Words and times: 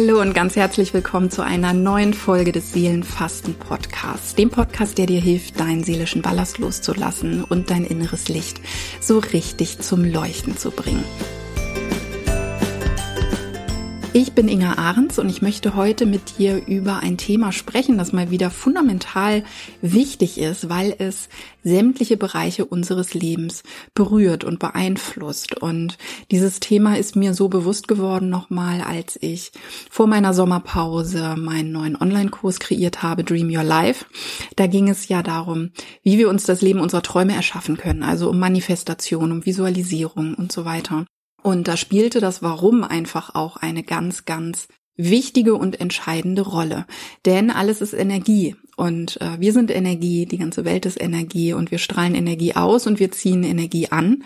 Hallo 0.00 0.20
und 0.20 0.32
ganz 0.32 0.54
herzlich 0.54 0.94
willkommen 0.94 1.28
zu 1.28 1.42
einer 1.42 1.72
neuen 1.72 2.14
Folge 2.14 2.52
des 2.52 2.72
Seelenfasten 2.72 3.54
Podcasts, 3.54 4.36
dem 4.36 4.48
Podcast, 4.48 4.96
der 4.96 5.06
dir 5.06 5.20
hilft, 5.20 5.58
deinen 5.58 5.82
seelischen 5.82 6.22
Ballast 6.22 6.58
loszulassen 6.58 7.42
und 7.42 7.70
dein 7.70 7.84
inneres 7.84 8.28
Licht 8.28 8.60
so 9.00 9.18
richtig 9.18 9.80
zum 9.80 10.04
Leuchten 10.04 10.56
zu 10.56 10.70
bringen. 10.70 11.02
Ich 14.20 14.32
bin 14.32 14.48
Inga 14.48 14.72
Ahrens 14.72 15.20
und 15.20 15.28
ich 15.28 15.42
möchte 15.42 15.76
heute 15.76 16.04
mit 16.04 16.38
dir 16.38 16.66
über 16.66 16.98
ein 16.98 17.18
Thema 17.18 17.52
sprechen, 17.52 17.98
das 17.98 18.12
mal 18.12 18.32
wieder 18.32 18.50
fundamental 18.50 19.44
wichtig 19.80 20.38
ist, 20.38 20.68
weil 20.68 20.92
es 20.98 21.28
sämtliche 21.62 22.16
Bereiche 22.16 22.64
unseres 22.64 23.14
Lebens 23.14 23.62
berührt 23.94 24.42
und 24.42 24.58
beeinflusst. 24.58 25.62
Und 25.62 25.98
dieses 26.32 26.58
Thema 26.58 26.98
ist 26.98 27.14
mir 27.14 27.32
so 27.32 27.46
bewusst 27.46 27.86
geworden 27.86 28.28
nochmal, 28.28 28.80
als 28.80 29.16
ich 29.22 29.52
vor 29.88 30.08
meiner 30.08 30.34
Sommerpause 30.34 31.36
meinen 31.38 31.70
neuen 31.70 31.94
Online-Kurs 31.94 32.58
kreiert 32.58 33.04
habe, 33.04 33.22
Dream 33.22 33.54
Your 33.56 33.62
Life. 33.62 34.04
Da 34.56 34.66
ging 34.66 34.88
es 34.88 35.06
ja 35.06 35.22
darum, 35.22 35.70
wie 36.02 36.18
wir 36.18 36.28
uns 36.28 36.42
das 36.42 36.60
Leben 36.60 36.80
unserer 36.80 37.02
Träume 37.02 37.34
erschaffen 37.34 37.76
können, 37.76 38.02
also 38.02 38.30
um 38.30 38.40
Manifestation, 38.40 39.30
um 39.30 39.46
Visualisierung 39.46 40.34
und 40.34 40.50
so 40.50 40.64
weiter. 40.64 41.06
Und 41.48 41.66
da 41.66 41.78
spielte 41.78 42.20
das 42.20 42.42
Warum 42.42 42.84
einfach 42.84 43.34
auch 43.34 43.56
eine 43.56 43.82
ganz, 43.82 44.26
ganz 44.26 44.68
wichtige 44.96 45.54
und 45.54 45.80
entscheidende 45.80 46.42
Rolle. 46.42 46.84
Denn 47.24 47.50
alles 47.50 47.80
ist 47.80 47.94
Energie. 47.94 48.54
Und 48.78 49.20
äh, 49.20 49.40
wir 49.40 49.52
sind 49.52 49.72
Energie, 49.72 50.24
die 50.24 50.38
ganze 50.38 50.64
Welt 50.64 50.86
ist 50.86 51.02
Energie 51.02 51.52
und 51.52 51.72
wir 51.72 51.78
strahlen 51.78 52.14
Energie 52.14 52.54
aus 52.54 52.86
und 52.86 53.00
wir 53.00 53.10
ziehen 53.10 53.42
Energie 53.42 53.88
an. 53.88 54.22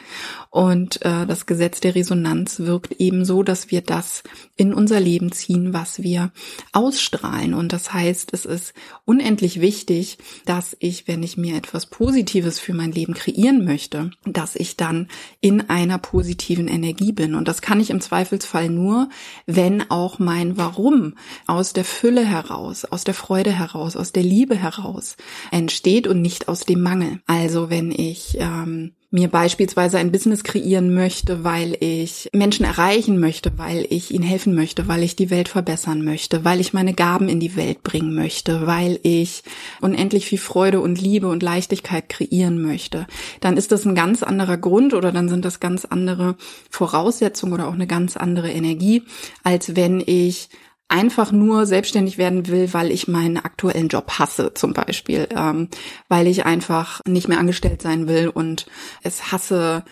Und 0.51 1.01
äh, 1.07 1.25
das 1.27 1.47
Gesetz 1.47 1.81
der 1.81 1.95
Resonanz 1.95 2.61
wirkt 2.61 3.01
eben 3.01 3.25
so, 3.25 3.43
dass 3.43 3.71
wir 3.71 3.81
das 3.81 4.23
in 4.55 4.75
unser 4.75 5.01
Leben 5.01 5.33
ziehen, 5.33 5.73
was 5.73 6.03
wir 6.03 6.33
ausstrahlen. 6.73 7.55
Und 7.55 7.73
das 7.73 7.95
heißt, 7.95 8.35
es 8.35 8.45
ist 8.45 8.75
unendlich 9.07 9.63
wichtig, 9.63 10.19
dass 10.45 10.77
ich, 10.81 11.09
wenn 11.09 11.23
ich 11.23 11.39
mir 11.39 11.57
etwas 11.57 11.87
Positives 11.87 12.59
für 12.59 12.75
mein 12.75 12.93
Leben 12.93 13.15
kreieren 13.15 13.65
möchte, 13.65 14.11
dass 14.27 14.55
ich 14.55 14.77
dann 14.77 15.09
in 15.41 15.71
einer 15.71 15.97
positiven 15.97 16.69
Energie 16.69 17.13
bin. 17.13 17.35
Und 17.35 17.49
das 17.49 17.63
kann 17.63 17.81
ich 17.81 17.89
im 17.89 18.03
Zweifelsfall 18.03 18.69
nur, 18.69 19.09
wenn 19.47 19.91
auch 19.91 20.19
mein 20.19 20.59
Warum 20.59 21.15
aus 21.47 21.73
der 21.73 21.87
Fülle 21.87 22.27
heraus, 22.27 22.85
aus 22.85 23.05
der 23.05 23.15
Freude 23.15 23.53
heraus, 23.53 23.97
aus 23.97 24.13
der 24.13 24.23
Liebe 24.23 24.42
Liebe 24.43 24.57
heraus 24.57 25.17
entsteht 25.53 26.09
und 26.09 26.21
nicht 26.21 26.49
aus 26.49 26.65
dem 26.65 26.83
Mangel. 26.83 27.21
Also 27.29 27.71
wenn 27.71 27.93
ich 27.93 28.39
ähm, 28.41 28.91
mir 29.13 29.29
beispielsweise 29.29 29.99
ein 29.99 30.11
Business 30.11 30.43
kreieren 30.43 30.93
möchte, 30.93 31.45
weil 31.45 31.77
ich 31.79 32.29
Menschen 32.33 32.67
erreichen 32.67 33.21
möchte, 33.21 33.57
weil 33.57 33.87
ich 33.89 34.11
ihnen 34.11 34.25
helfen 34.25 34.57
möchte, 34.57 34.89
weil 34.89 35.05
ich 35.05 35.15
die 35.15 35.31
Welt 35.31 35.49
verbessern 35.49 36.03
möchte, 36.03 36.45
weil 36.45 36.59
ich 36.59 36.73
meine 36.73 36.93
Gaben 36.93 37.29
in 37.29 37.39
die 37.39 37.55
Welt 37.55 37.85
bringen 37.85 38.17
möchte, 38.17 38.67
weil 38.67 38.99
ich 39.05 39.45
unendlich 39.81 40.27
viel 40.27 40.39
Freude 40.39 40.81
und 40.81 41.01
Liebe 41.01 41.29
und 41.29 41.45
Leichtigkeit 41.45 42.09
kreieren 42.09 42.61
möchte, 42.61 43.07
dann 43.41 43.57
ist 43.57 43.71
das 43.71 43.85
ein 43.85 43.95
ganz 43.95 44.25
anderer 44.25 44.57
Grund 44.57 44.93
oder 44.93 45.13
dann 45.13 45.29
sind 45.29 45.45
das 45.45 45.61
ganz 45.61 45.85
andere 45.85 46.35
Voraussetzungen 46.69 47.53
oder 47.53 47.69
auch 47.69 47.75
eine 47.75 47.87
ganz 47.87 48.17
andere 48.17 48.51
Energie, 48.51 49.05
als 49.45 49.77
wenn 49.77 50.03
ich 50.05 50.49
einfach 50.93 51.33
nur 51.33 51.65
selbstständig 51.65 52.19
werden 52.19 52.49
will, 52.49 52.73
weil 52.73 52.91
ich 52.91 53.09
meinen 53.09 53.39
aktuellen 53.39 53.89
Job 53.89 54.19
hasse 54.19 54.53
zum 54.53 54.75
Beispiel, 54.75 55.27
ähm, 55.35 55.69
weil 56.09 56.27
ich 56.27 56.45
einfach 56.45 57.01
nicht 57.07 57.29
mehr 57.29 57.39
angestellt 57.39 57.81
sein 57.81 58.07
will 58.09 58.29
und 58.29 58.67
es 59.03 59.33
hasse, 59.33 59.85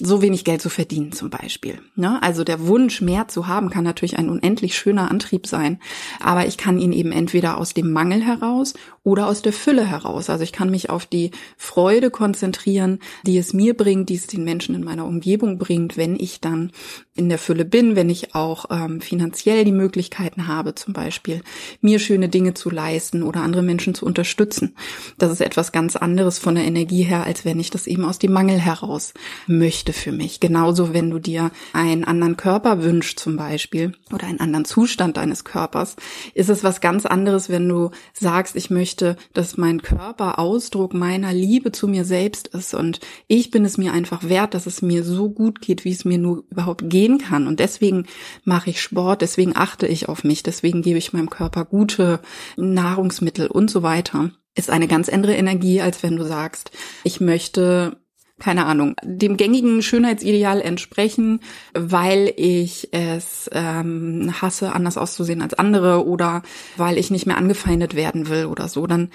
so 0.00 0.22
wenig 0.22 0.44
Geld 0.44 0.60
zu 0.60 0.68
verdienen 0.68 1.12
zum 1.12 1.30
Beispiel. 1.30 1.80
Ne? 1.96 2.22
Also 2.22 2.44
der 2.44 2.66
Wunsch, 2.66 3.00
mehr 3.00 3.28
zu 3.28 3.46
haben, 3.46 3.70
kann 3.70 3.84
natürlich 3.84 4.18
ein 4.18 4.28
unendlich 4.28 4.76
schöner 4.76 5.10
Antrieb 5.10 5.46
sein, 5.46 5.80
aber 6.20 6.46
ich 6.46 6.56
kann 6.56 6.78
ihn 6.78 6.92
eben 6.92 7.12
entweder 7.12 7.58
aus 7.58 7.74
dem 7.74 7.92
Mangel 7.92 8.22
heraus 8.24 8.74
oder 9.08 9.26
aus 9.26 9.40
der 9.40 9.54
Fülle 9.54 9.86
heraus. 9.86 10.28
Also 10.28 10.44
ich 10.44 10.52
kann 10.52 10.68
mich 10.68 10.90
auf 10.90 11.06
die 11.06 11.30
Freude 11.56 12.10
konzentrieren, 12.10 12.98
die 13.24 13.38
es 13.38 13.54
mir 13.54 13.74
bringt, 13.74 14.10
die 14.10 14.16
es 14.16 14.26
den 14.26 14.44
Menschen 14.44 14.74
in 14.74 14.84
meiner 14.84 15.06
Umgebung 15.06 15.56
bringt, 15.56 15.96
wenn 15.96 16.14
ich 16.14 16.42
dann 16.42 16.72
in 17.14 17.30
der 17.30 17.38
Fülle 17.38 17.64
bin, 17.64 17.96
wenn 17.96 18.10
ich 18.10 18.34
auch 18.34 18.66
ähm, 18.70 19.00
finanziell 19.00 19.64
die 19.64 19.72
Möglichkeiten 19.72 20.46
habe, 20.46 20.74
zum 20.74 20.92
Beispiel 20.92 21.40
mir 21.80 22.00
schöne 22.00 22.28
Dinge 22.28 22.52
zu 22.52 22.68
leisten 22.68 23.22
oder 23.22 23.40
andere 23.40 23.62
Menschen 23.62 23.94
zu 23.94 24.04
unterstützen. 24.04 24.76
Das 25.16 25.32
ist 25.32 25.40
etwas 25.40 25.72
ganz 25.72 25.96
anderes 25.96 26.38
von 26.38 26.54
der 26.54 26.64
Energie 26.64 27.02
her, 27.02 27.24
als 27.24 27.46
wenn 27.46 27.58
ich 27.58 27.70
das 27.70 27.86
eben 27.86 28.04
aus 28.04 28.18
dem 28.18 28.32
Mangel 28.32 28.58
heraus 28.58 29.14
möchte 29.46 29.94
für 29.94 30.12
mich. 30.12 30.38
Genauso, 30.38 30.92
wenn 30.92 31.10
du 31.10 31.18
dir 31.18 31.50
einen 31.72 32.04
anderen 32.04 32.36
Körper 32.36 32.82
wünschst 32.82 33.18
zum 33.18 33.36
Beispiel 33.36 33.94
oder 34.12 34.26
einen 34.26 34.40
anderen 34.40 34.66
Zustand 34.66 35.16
deines 35.16 35.44
Körpers, 35.44 35.96
ist 36.34 36.50
es 36.50 36.62
was 36.62 36.82
ganz 36.82 37.06
anderes, 37.06 37.48
wenn 37.48 37.68
du 37.68 37.90
sagst, 38.12 38.54
ich 38.54 38.68
möchte, 38.68 38.97
dass 39.32 39.56
mein 39.56 39.82
Körper 39.82 40.38
Ausdruck 40.38 40.94
meiner 40.94 41.32
Liebe 41.32 41.72
zu 41.72 41.88
mir 41.88 42.04
selbst 42.04 42.48
ist 42.48 42.74
und 42.74 43.00
ich 43.26 43.50
bin 43.50 43.64
es 43.64 43.78
mir 43.78 43.92
einfach 43.92 44.28
wert, 44.28 44.54
dass 44.54 44.66
es 44.66 44.82
mir 44.82 45.04
so 45.04 45.30
gut 45.30 45.60
geht, 45.60 45.84
wie 45.84 45.92
es 45.92 46.04
mir 46.04 46.18
nur 46.18 46.44
überhaupt 46.50 46.88
gehen 46.88 47.18
kann. 47.18 47.46
Und 47.46 47.60
deswegen 47.60 48.06
mache 48.44 48.70
ich 48.70 48.80
Sport, 48.80 49.22
deswegen 49.22 49.56
achte 49.56 49.86
ich 49.86 50.08
auf 50.08 50.24
mich, 50.24 50.42
deswegen 50.42 50.82
gebe 50.82 50.98
ich 50.98 51.12
meinem 51.12 51.30
Körper 51.30 51.64
gute 51.64 52.20
Nahrungsmittel 52.56 53.48
und 53.48 53.70
so 53.70 53.82
weiter. 53.82 54.30
Ist 54.54 54.70
eine 54.70 54.88
ganz 54.88 55.08
andere 55.08 55.34
Energie, 55.34 55.80
als 55.80 56.02
wenn 56.02 56.16
du 56.16 56.24
sagst, 56.24 56.70
ich 57.04 57.20
möchte 57.20 57.98
keine 58.38 58.66
Ahnung, 58.66 58.94
dem 59.02 59.36
gängigen 59.36 59.82
Schönheitsideal 59.82 60.60
entsprechen, 60.60 61.40
weil 61.74 62.32
ich 62.36 62.88
es 62.92 63.50
ähm, 63.52 64.32
hasse, 64.40 64.72
anders 64.72 64.96
auszusehen 64.96 65.42
als 65.42 65.54
andere 65.54 66.06
oder 66.06 66.42
weil 66.76 66.98
ich 66.98 67.10
nicht 67.10 67.26
mehr 67.26 67.38
angefeindet 67.38 67.94
werden 67.94 68.28
will 68.28 68.46
oder 68.46 68.68
so, 68.68 68.86
dann 68.86 69.10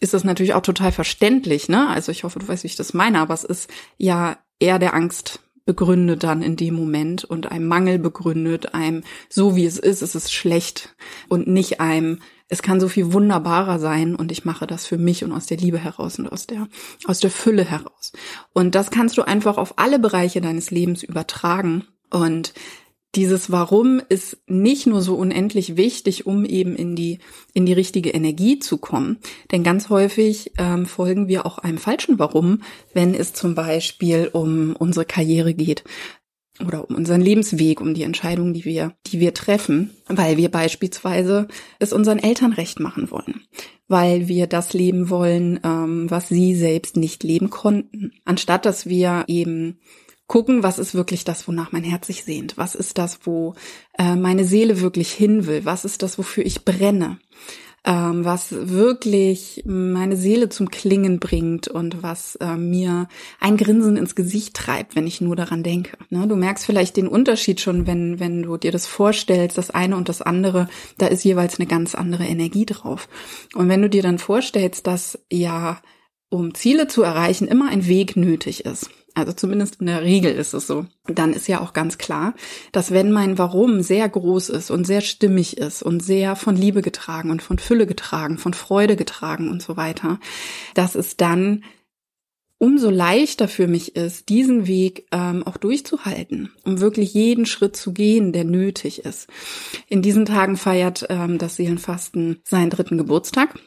ist 0.00 0.14
das 0.14 0.24
natürlich 0.24 0.54
auch 0.54 0.62
total 0.62 0.92
verständlich, 0.92 1.68
ne? 1.68 1.88
Also 1.88 2.12
ich 2.12 2.24
hoffe, 2.24 2.38
du 2.38 2.48
weißt, 2.48 2.64
wie 2.64 2.68
ich 2.68 2.76
das 2.76 2.94
meine, 2.94 3.20
aber 3.20 3.34
es 3.34 3.44
ist 3.44 3.70
ja 3.96 4.36
eher 4.58 4.78
der 4.78 4.94
Angst 4.94 5.40
begründet 5.66 6.24
dann 6.24 6.42
in 6.42 6.56
dem 6.56 6.74
Moment 6.74 7.24
und 7.24 7.50
einem 7.50 7.66
Mangel 7.66 7.98
begründet, 7.98 8.74
einem 8.74 9.02
so 9.30 9.56
wie 9.56 9.64
es 9.64 9.78
ist, 9.78 10.02
es 10.02 10.14
ist 10.14 10.32
schlecht 10.32 10.94
und 11.28 11.46
nicht 11.46 11.80
einem 11.80 12.20
es 12.48 12.62
kann 12.62 12.80
so 12.80 12.88
viel 12.88 13.12
wunderbarer 13.12 13.78
sein 13.78 14.14
und 14.14 14.30
ich 14.30 14.44
mache 14.44 14.66
das 14.66 14.86
für 14.86 14.98
mich 14.98 15.24
und 15.24 15.32
aus 15.32 15.46
der 15.46 15.56
Liebe 15.56 15.78
heraus 15.78 16.18
und 16.18 16.30
aus 16.30 16.46
der 16.46 16.68
aus 17.06 17.20
der 17.20 17.30
Fülle 17.30 17.64
heraus. 17.64 18.12
Und 18.52 18.74
das 18.74 18.90
kannst 18.90 19.16
du 19.18 19.22
einfach 19.22 19.56
auf 19.56 19.78
alle 19.78 19.98
Bereiche 19.98 20.40
deines 20.40 20.70
Lebens 20.70 21.02
übertragen 21.02 21.84
und 22.10 22.54
dieses 23.14 23.52
Warum 23.52 24.00
ist 24.08 24.38
nicht 24.48 24.86
nur 24.86 25.00
so 25.00 25.14
unendlich 25.14 25.76
wichtig, 25.76 26.26
um 26.26 26.44
eben 26.44 26.74
in 26.74 26.96
die, 26.96 27.20
in 27.52 27.64
die 27.64 27.72
richtige 27.72 28.10
Energie 28.10 28.58
zu 28.58 28.78
kommen. 28.78 29.18
Denn 29.52 29.62
ganz 29.62 29.88
häufig 29.88 30.52
ähm, 30.58 30.84
folgen 30.84 31.28
wir 31.28 31.46
auch 31.46 31.58
einem 31.58 31.78
falschen 31.78 32.18
Warum, 32.18 32.62
wenn 32.92 33.14
es 33.14 33.32
zum 33.32 33.54
Beispiel 33.54 34.30
um 34.32 34.74
unsere 34.76 35.04
Karriere 35.04 35.54
geht 35.54 35.84
oder 36.60 36.88
um 36.88 36.96
unseren 36.96 37.20
Lebensweg, 37.20 37.80
um 37.80 37.94
die 37.94 38.04
Entscheidungen, 38.04 38.54
die 38.54 38.64
wir, 38.64 38.94
die 39.06 39.20
wir 39.20 39.34
treffen, 39.34 39.90
weil 40.06 40.36
wir 40.36 40.50
beispielsweise 40.50 41.48
es 41.78 41.92
unseren 41.92 42.18
Eltern 42.18 42.52
recht 42.52 42.78
machen 42.78 43.10
wollen, 43.10 43.42
weil 43.88 44.28
wir 44.28 44.46
das 44.46 44.72
leben 44.72 45.10
wollen, 45.10 45.58
ähm, 45.64 46.10
was 46.10 46.28
sie 46.28 46.54
selbst 46.54 46.96
nicht 46.96 47.24
leben 47.24 47.50
konnten, 47.50 48.12
anstatt 48.24 48.66
dass 48.66 48.86
wir 48.86 49.24
eben 49.26 49.80
gucken, 50.26 50.62
was 50.62 50.78
ist 50.78 50.94
wirklich 50.94 51.24
das, 51.24 51.46
wonach 51.48 51.72
mein 51.72 51.84
Herz 51.84 52.06
sich 52.06 52.24
sehnt? 52.24 52.56
Was 52.56 52.74
ist 52.74 52.98
das, 52.98 53.20
wo 53.24 53.54
äh, 53.98 54.14
meine 54.14 54.44
Seele 54.44 54.80
wirklich 54.80 55.12
hin 55.12 55.46
will? 55.46 55.64
Was 55.64 55.84
ist 55.84 56.02
das, 56.02 56.18
wofür 56.18 56.46
ich 56.46 56.64
brenne? 56.64 57.18
Ähm, 57.86 58.24
was 58.24 58.50
wirklich 58.50 59.62
meine 59.66 60.16
Seele 60.16 60.48
zum 60.48 60.70
Klingen 60.70 61.20
bringt 61.20 61.68
und 61.68 62.02
was 62.02 62.36
äh, 62.36 62.56
mir 62.56 63.08
ein 63.40 63.58
Grinsen 63.58 63.98
ins 63.98 64.14
Gesicht 64.14 64.54
treibt, 64.54 64.96
wenn 64.96 65.06
ich 65.06 65.20
nur 65.20 65.36
daran 65.36 65.62
denke. 65.62 65.98
Ne? 66.08 66.26
Du 66.26 66.34
merkst 66.34 66.64
vielleicht 66.64 66.96
den 66.96 67.08
Unterschied 67.08 67.60
schon, 67.60 67.86
wenn, 67.86 68.20
wenn 68.20 68.42
du 68.42 68.56
dir 68.56 68.72
das 68.72 68.86
vorstellst, 68.86 69.58
das 69.58 69.70
eine 69.70 69.96
und 69.96 70.08
das 70.08 70.22
andere, 70.22 70.66
da 70.96 71.08
ist 71.08 71.24
jeweils 71.24 71.60
eine 71.60 71.66
ganz 71.66 71.94
andere 71.94 72.24
Energie 72.24 72.64
drauf. 72.64 73.06
Und 73.54 73.68
wenn 73.68 73.82
du 73.82 73.90
dir 73.90 74.02
dann 74.02 74.18
vorstellst, 74.18 74.86
dass 74.86 75.18
ja, 75.30 75.82
um 76.30 76.54
Ziele 76.54 76.88
zu 76.88 77.02
erreichen, 77.02 77.46
immer 77.46 77.68
ein 77.68 77.86
Weg 77.86 78.16
nötig 78.16 78.64
ist 78.64 78.88
also 79.14 79.32
zumindest 79.32 79.80
in 79.80 79.86
der 79.86 80.02
Regel 80.02 80.32
ist 80.32 80.54
es 80.54 80.66
so, 80.66 80.86
dann 81.06 81.32
ist 81.32 81.46
ja 81.46 81.60
auch 81.60 81.72
ganz 81.72 81.98
klar, 81.98 82.34
dass 82.72 82.90
wenn 82.90 83.12
mein 83.12 83.38
Warum 83.38 83.80
sehr 83.80 84.08
groß 84.08 84.48
ist 84.48 84.70
und 84.70 84.86
sehr 84.86 85.00
stimmig 85.00 85.56
ist 85.56 85.82
und 85.82 86.00
sehr 86.00 86.34
von 86.34 86.56
Liebe 86.56 86.82
getragen 86.82 87.30
und 87.30 87.40
von 87.40 87.58
Fülle 87.58 87.86
getragen, 87.86 88.38
von 88.38 88.54
Freude 88.54 88.96
getragen 88.96 89.50
und 89.50 89.62
so 89.62 89.76
weiter, 89.76 90.18
dass 90.74 90.96
es 90.96 91.16
dann 91.16 91.62
umso 92.58 92.90
leichter 92.90 93.46
für 93.46 93.66
mich 93.66 93.94
ist, 93.94 94.28
diesen 94.28 94.66
Weg 94.66 95.06
ähm, 95.12 95.46
auch 95.46 95.58
durchzuhalten, 95.58 96.50
um 96.64 96.80
wirklich 96.80 97.12
jeden 97.14 97.46
Schritt 97.46 97.76
zu 97.76 97.92
gehen, 97.92 98.32
der 98.32 98.44
nötig 98.44 99.04
ist. 99.04 99.28
In 99.88 100.02
diesen 100.02 100.24
Tagen 100.24 100.56
feiert 100.56 101.06
ähm, 101.08 101.38
das 101.38 101.56
Seelenfasten 101.56 102.40
seinen 102.44 102.70
dritten 102.70 102.96
Geburtstag. 102.96 103.58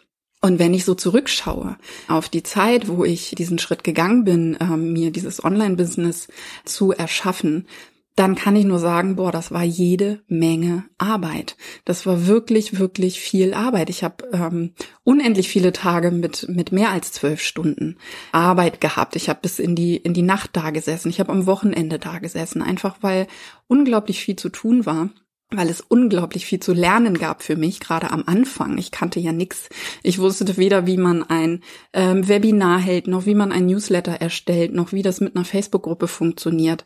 Und 0.48 0.60
wenn 0.60 0.74
ich 0.74 0.86
so 0.86 0.96
zurückschaue 0.96 1.76
auf 2.08 2.30
die 2.30 2.42
Zeit, 2.42 2.88
wo 2.88 3.04
ich 3.04 3.36
diesen 3.38 3.60
Schritt 3.60 3.84
gegangen 3.84 4.24
bin, 4.24 4.58
ähm, 4.62 4.94
mir 4.94 5.12
dieses 5.12 5.44
Online-Business 5.44 6.30
zu 6.64 6.94
erschaffen, 6.94 7.68
dann 8.16 8.36
kann 8.36 8.56
ich 8.56 8.64
nur 8.64 8.80
sagen, 8.80 9.18
boah, 9.18 9.34
das 9.34 9.52
war 9.52 9.64
jede 9.64 10.22
Menge 10.30 10.86
Arbeit. 10.98 11.58
Das 11.84 12.06
war 12.06 12.28
wirklich, 12.28 12.80
wirklich 12.80 13.20
viel 13.20 13.54
Arbeit. 13.54 13.90
Ich 13.90 14.06
habe 14.06 14.24
ähm, 14.32 14.72
unendlich 15.04 15.50
viele 15.50 15.74
Tage 15.74 16.12
mit 16.12 16.48
mit 16.48 16.72
mehr 16.72 16.92
als 16.92 17.12
zwölf 17.12 17.42
Stunden 17.42 17.98
Arbeit 18.32 18.80
gehabt. 18.80 19.18
Ich 19.18 19.28
habe 19.28 19.40
bis 19.42 19.60
in 19.60 19.76
die 19.76 19.98
in 19.98 20.14
die 20.14 20.22
Nacht 20.22 20.52
da 20.54 20.70
gesessen. 20.70 21.10
Ich 21.10 21.20
habe 21.20 21.34
am 21.34 21.46
Wochenende 21.46 22.00
da 22.00 22.20
gesessen, 22.20 22.62
einfach 22.62 23.00
weil 23.02 23.28
unglaublich 23.68 24.22
viel 24.22 24.38
zu 24.38 24.48
tun 24.48 24.86
war 24.86 25.10
weil 25.50 25.70
es 25.70 25.82
unglaublich 25.82 26.46
viel 26.46 26.60
zu 26.60 26.74
lernen 26.74 27.18
gab 27.18 27.42
für 27.42 27.56
mich, 27.56 27.80
gerade 27.80 28.12
am 28.12 28.24
Anfang. 28.26 28.78
Ich 28.78 28.92
kannte 28.92 29.20
ja 29.20 29.32
nichts. 29.32 29.70
Ich 30.04 30.20
wusste 30.20 30.58
weder, 30.58 30.86
wie 30.88 30.98
man 30.98 31.24
ein 31.24 31.62
ähm, 31.94 32.28
Webinar 32.28 32.80
hält, 32.80 33.08
noch 33.08 33.26
wie 33.26 33.36
man 33.36 33.52
ein 33.52 33.66
Newsletter 33.66 34.14
erstellt, 34.14 34.74
noch 34.74 34.92
wie 34.92 35.04
das 35.04 35.22
mit 35.22 35.36
einer 35.36 35.46
Facebook-Gruppe 35.46 36.08
funktioniert 36.08 36.84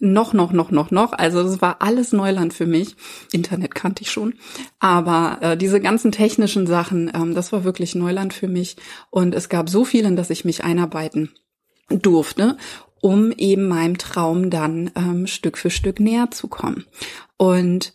noch, 0.00 0.32
noch, 0.32 0.52
noch, 0.52 0.70
noch, 0.70 0.90
noch. 0.90 1.12
Also 1.12 1.40
es 1.40 1.60
war 1.60 1.82
alles 1.82 2.12
Neuland 2.12 2.54
für 2.54 2.66
mich. 2.66 2.94
Internet 3.32 3.74
kannte 3.74 4.02
ich 4.02 4.10
schon. 4.10 4.34
Aber 4.78 5.38
äh, 5.40 5.56
diese 5.56 5.80
ganzen 5.80 6.12
technischen 6.12 6.66
Sachen, 6.66 7.10
ähm, 7.14 7.34
das 7.34 7.52
war 7.52 7.64
wirklich 7.64 7.94
Neuland 7.94 8.32
für 8.32 8.48
mich. 8.48 8.76
Und 9.10 9.34
es 9.34 9.48
gab 9.48 9.68
so 9.68 9.84
viel, 9.84 10.04
in 10.04 10.16
das 10.16 10.30
ich 10.30 10.44
mich 10.44 10.62
einarbeiten 10.62 11.32
durfte, 11.88 12.56
um 13.00 13.32
eben 13.32 13.68
meinem 13.68 13.98
Traum 13.98 14.50
dann 14.50 14.90
ähm, 14.96 15.26
Stück 15.26 15.58
für 15.58 15.70
Stück 15.70 16.00
näher 16.00 16.30
zu 16.30 16.48
kommen. 16.48 16.86
Und 17.36 17.92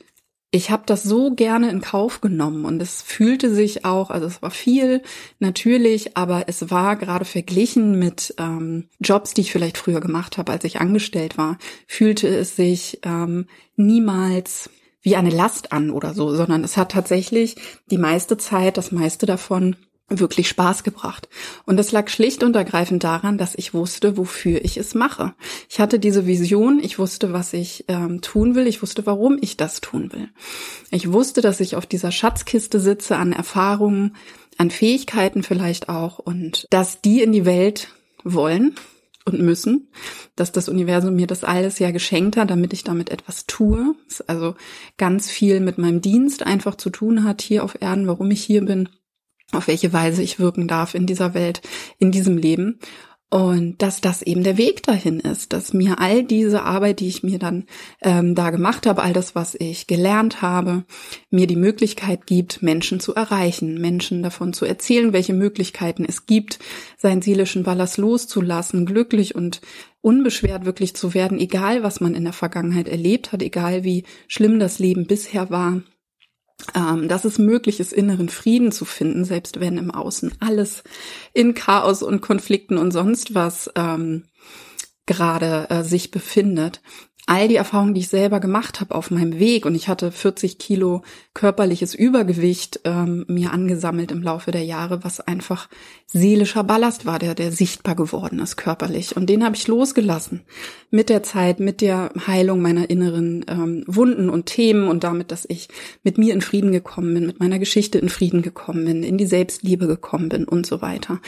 ich 0.55 0.69
habe 0.69 0.83
das 0.85 1.01
so 1.01 1.31
gerne 1.31 1.71
in 1.71 1.81
Kauf 1.81 2.21
genommen 2.21 2.65
und 2.65 2.79
es 2.79 3.01
fühlte 3.01 3.51
sich 3.51 3.85
auch, 3.85 4.11
also 4.11 4.27
es 4.27 4.43
war 4.43 4.51
viel 4.51 5.01
natürlich, 5.39 6.15
aber 6.15 6.43
es 6.47 6.69
war 6.69 6.95
gerade 6.95 7.25
verglichen 7.25 7.97
mit 7.97 8.35
ähm, 8.37 8.87
Jobs, 8.99 9.33
die 9.33 9.41
ich 9.41 9.51
vielleicht 9.51 9.79
früher 9.79 9.99
gemacht 9.99 10.37
habe, 10.37 10.51
als 10.51 10.63
ich 10.63 10.79
angestellt 10.79 11.39
war, 11.39 11.57
fühlte 11.87 12.27
es 12.27 12.55
sich 12.55 12.99
ähm, 13.01 13.47
niemals 13.77 14.69
wie 15.01 15.15
eine 15.15 15.31
Last 15.31 15.71
an 15.71 15.89
oder 15.89 16.13
so, 16.13 16.35
sondern 16.35 16.63
es 16.63 16.77
hat 16.77 16.91
tatsächlich 16.91 17.55
die 17.89 17.97
meiste 17.97 18.37
Zeit, 18.37 18.77
das 18.77 18.91
meiste 18.91 19.25
davon 19.25 19.75
wirklich 20.09 20.47
Spaß 20.49 20.83
gebracht. 20.83 21.29
Und 21.65 21.77
das 21.77 21.91
lag 21.91 22.09
schlicht 22.09 22.43
und 22.43 22.55
ergreifend 22.55 23.03
daran, 23.03 23.37
dass 23.37 23.55
ich 23.55 23.73
wusste, 23.73 24.17
wofür 24.17 24.63
ich 24.63 24.77
es 24.77 24.95
mache. 24.95 25.33
Ich 25.69 25.79
hatte 25.79 25.99
diese 25.99 26.27
Vision, 26.27 26.79
ich 26.83 26.99
wusste, 26.99 27.33
was 27.33 27.53
ich 27.53 27.85
ähm, 27.87 28.21
tun 28.21 28.55
will, 28.55 28.67
ich 28.67 28.81
wusste, 28.81 29.05
warum 29.05 29.37
ich 29.41 29.57
das 29.57 29.81
tun 29.81 30.11
will. 30.13 30.29
Ich 30.91 31.11
wusste, 31.11 31.41
dass 31.41 31.59
ich 31.59 31.75
auf 31.75 31.85
dieser 31.85 32.11
Schatzkiste 32.11 32.79
sitze 32.79 33.15
an 33.15 33.31
Erfahrungen, 33.31 34.15
an 34.57 34.71
Fähigkeiten 34.71 35.41
vielleicht 35.41 35.89
auch 35.89 36.19
und 36.19 36.67
dass 36.69 37.01
die 37.01 37.21
in 37.21 37.31
die 37.31 37.45
Welt 37.45 37.87
wollen 38.23 38.75
und 39.25 39.39
müssen, 39.39 39.89
dass 40.35 40.51
das 40.51 40.67
Universum 40.67 41.15
mir 41.15 41.27
das 41.27 41.43
alles 41.43 41.79
ja 41.79 41.91
geschenkt 41.91 42.35
hat, 42.35 42.49
damit 42.49 42.73
ich 42.73 42.83
damit 42.83 43.09
etwas 43.09 43.47
tue. 43.47 43.95
also 44.27 44.55
ganz 44.97 45.31
viel 45.31 45.61
mit 45.61 45.77
meinem 45.77 46.01
Dienst 46.01 46.43
einfach 46.43 46.75
zu 46.75 46.89
tun 46.89 47.23
hat 47.23 47.41
hier 47.41 47.63
auf 47.63 47.81
Erden, 47.81 48.05
warum 48.05 48.29
ich 48.31 48.43
hier 48.43 48.63
bin 48.63 48.89
auf 49.53 49.67
welche 49.67 49.93
Weise 49.93 50.21
ich 50.21 50.39
wirken 50.39 50.67
darf 50.67 50.95
in 50.95 51.05
dieser 51.05 51.33
Welt, 51.33 51.61
in 51.99 52.11
diesem 52.11 52.37
Leben. 52.37 52.79
Und 53.33 53.81
dass 53.81 53.99
das 53.99 54.21
eben 54.21 54.43
der 54.43 54.59
Weg 54.59 54.83
dahin 54.83 55.19
ist, 55.19 55.53
dass 55.53 55.73
mir 55.73 55.99
all 55.99 56.23
diese 56.23 56.61
Arbeit, 56.61 56.99
die 56.99 57.07
ich 57.07 57.23
mir 57.23 57.39
dann 57.39 57.65
ähm, 58.03 58.35
da 58.35 58.51
gemacht 58.51 58.85
habe, 58.85 59.01
all 59.01 59.11
das, 59.11 59.33
was 59.33 59.55
ich 59.55 59.87
gelernt 59.87 60.43
habe, 60.43 60.83
mir 61.31 61.47
die 61.47 61.55
Möglichkeit 61.55 62.27
gibt, 62.27 62.61
Menschen 62.61 62.99
zu 62.99 63.15
erreichen, 63.15 63.81
Menschen 63.81 64.21
davon 64.21 64.53
zu 64.53 64.65
erzählen, 64.65 65.13
welche 65.13 65.33
Möglichkeiten 65.33 66.05
es 66.07 66.27
gibt, 66.27 66.59
seinen 66.95 67.23
seelischen 67.23 67.63
Ballast 67.63 67.97
loszulassen, 67.97 68.85
glücklich 68.85 69.33
und 69.33 69.61
unbeschwert 70.01 70.65
wirklich 70.65 70.95
zu 70.95 71.15
werden, 71.15 71.39
egal 71.39 71.81
was 71.81 72.01
man 72.01 72.13
in 72.13 72.25
der 72.25 72.33
Vergangenheit 72.33 72.87
erlebt 72.87 73.31
hat, 73.31 73.41
egal 73.41 73.83
wie 73.83 74.03
schlimm 74.27 74.59
das 74.59 74.77
Leben 74.77 75.07
bisher 75.07 75.49
war, 75.49 75.81
ähm, 76.75 77.07
dass 77.07 77.25
es 77.25 77.37
möglich 77.37 77.79
ist, 77.79 77.93
inneren 77.93 78.29
Frieden 78.29 78.71
zu 78.71 78.85
finden, 78.85 79.25
selbst 79.25 79.59
wenn 79.59 79.77
im 79.77 79.91
Außen 79.91 80.33
alles 80.39 80.83
in 81.33 81.53
Chaos 81.53 82.03
und 82.03 82.21
Konflikten 82.21 82.77
und 82.77 82.91
sonst 82.91 83.35
was 83.35 83.71
ähm, 83.75 84.25
gerade 85.05 85.69
äh, 85.69 85.83
sich 85.83 86.11
befindet 86.11 86.81
all 87.25 87.47
die 87.47 87.55
Erfahrungen, 87.55 87.93
die 87.93 88.01
ich 88.01 88.09
selber 88.09 88.39
gemacht 88.39 88.81
habe 88.81 88.95
auf 88.95 89.09
meinem 89.09 89.39
Weg 89.39 89.65
und 89.65 89.75
ich 89.75 89.87
hatte 89.87 90.11
40 90.11 90.57
Kilo 90.57 91.03
körperliches 91.33 91.95
Übergewicht 91.95 92.81
ähm, 92.83 93.25
mir 93.27 93.51
angesammelt 93.51 94.11
im 94.11 94.21
Laufe 94.21 94.51
der 94.51 94.63
Jahre, 94.63 95.03
was 95.03 95.19
einfach 95.21 95.69
seelischer 96.05 96.63
Ballast 96.63 97.05
war, 97.05 97.19
der, 97.19 97.33
der 97.33 97.51
sichtbar 97.51 97.95
geworden 97.95 98.39
ist 98.39 98.57
körperlich. 98.57 99.15
Und 99.15 99.27
den 99.27 99.43
habe 99.43 99.55
ich 99.55 99.67
losgelassen 99.67 100.41
mit 100.91 101.09
der 101.09 101.23
Zeit, 101.23 101.59
mit 101.59 101.81
der 101.81 102.11
Heilung 102.27 102.61
meiner 102.61 102.89
inneren 102.89 103.45
ähm, 103.47 103.83
Wunden 103.87 104.29
und 104.29 104.45
Themen 104.45 104.87
und 104.87 105.03
damit, 105.03 105.31
dass 105.31 105.45
ich 105.47 105.69
mit 106.03 106.17
mir 106.17 106.33
in 106.33 106.41
Frieden 106.41 106.71
gekommen 106.71 107.13
bin, 107.13 107.25
mit 107.25 107.39
meiner 107.39 107.59
Geschichte 107.59 107.99
in 107.99 108.09
Frieden 108.09 108.41
gekommen 108.41 108.85
bin, 108.85 109.03
in 109.03 109.17
die 109.17 109.25
Selbstliebe 109.25 109.87
gekommen 109.87 110.29
bin 110.29 110.45
und 110.45 110.65
so 110.65 110.81
weiter. 110.81 111.19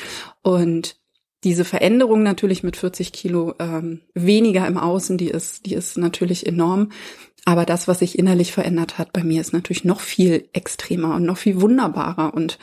Und 0.42 0.98
diese 1.46 1.64
Veränderung 1.64 2.24
natürlich 2.24 2.64
mit 2.64 2.76
40 2.76 3.14
Kilo 3.14 3.54
ähm, 3.60 4.02
weniger 4.16 4.68
im 4.68 4.78
Außen, 4.78 5.18
die 5.18 5.30
ist, 5.30 5.68
die 5.68 5.76
ist 5.76 5.98
natürlich 5.98 6.46
enorm. 6.46 6.90
Aber 7.46 7.66
das, 7.66 7.88
was 7.88 8.00
sich 8.00 8.18
innerlich 8.18 8.52
verändert 8.52 8.98
hat 8.98 9.14
bei 9.14 9.24
mir, 9.24 9.40
ist 9.40 9.54
natürlich 9.54 9.86
noch 9.86 10.00
viel 10.00 10.50
extremer 10.54 11.16
und 11.16 11.24
noch 11.24 11.38
viel 11.38 11.62
wunderbarer. 11.62 12.34
Und 12.34 12.58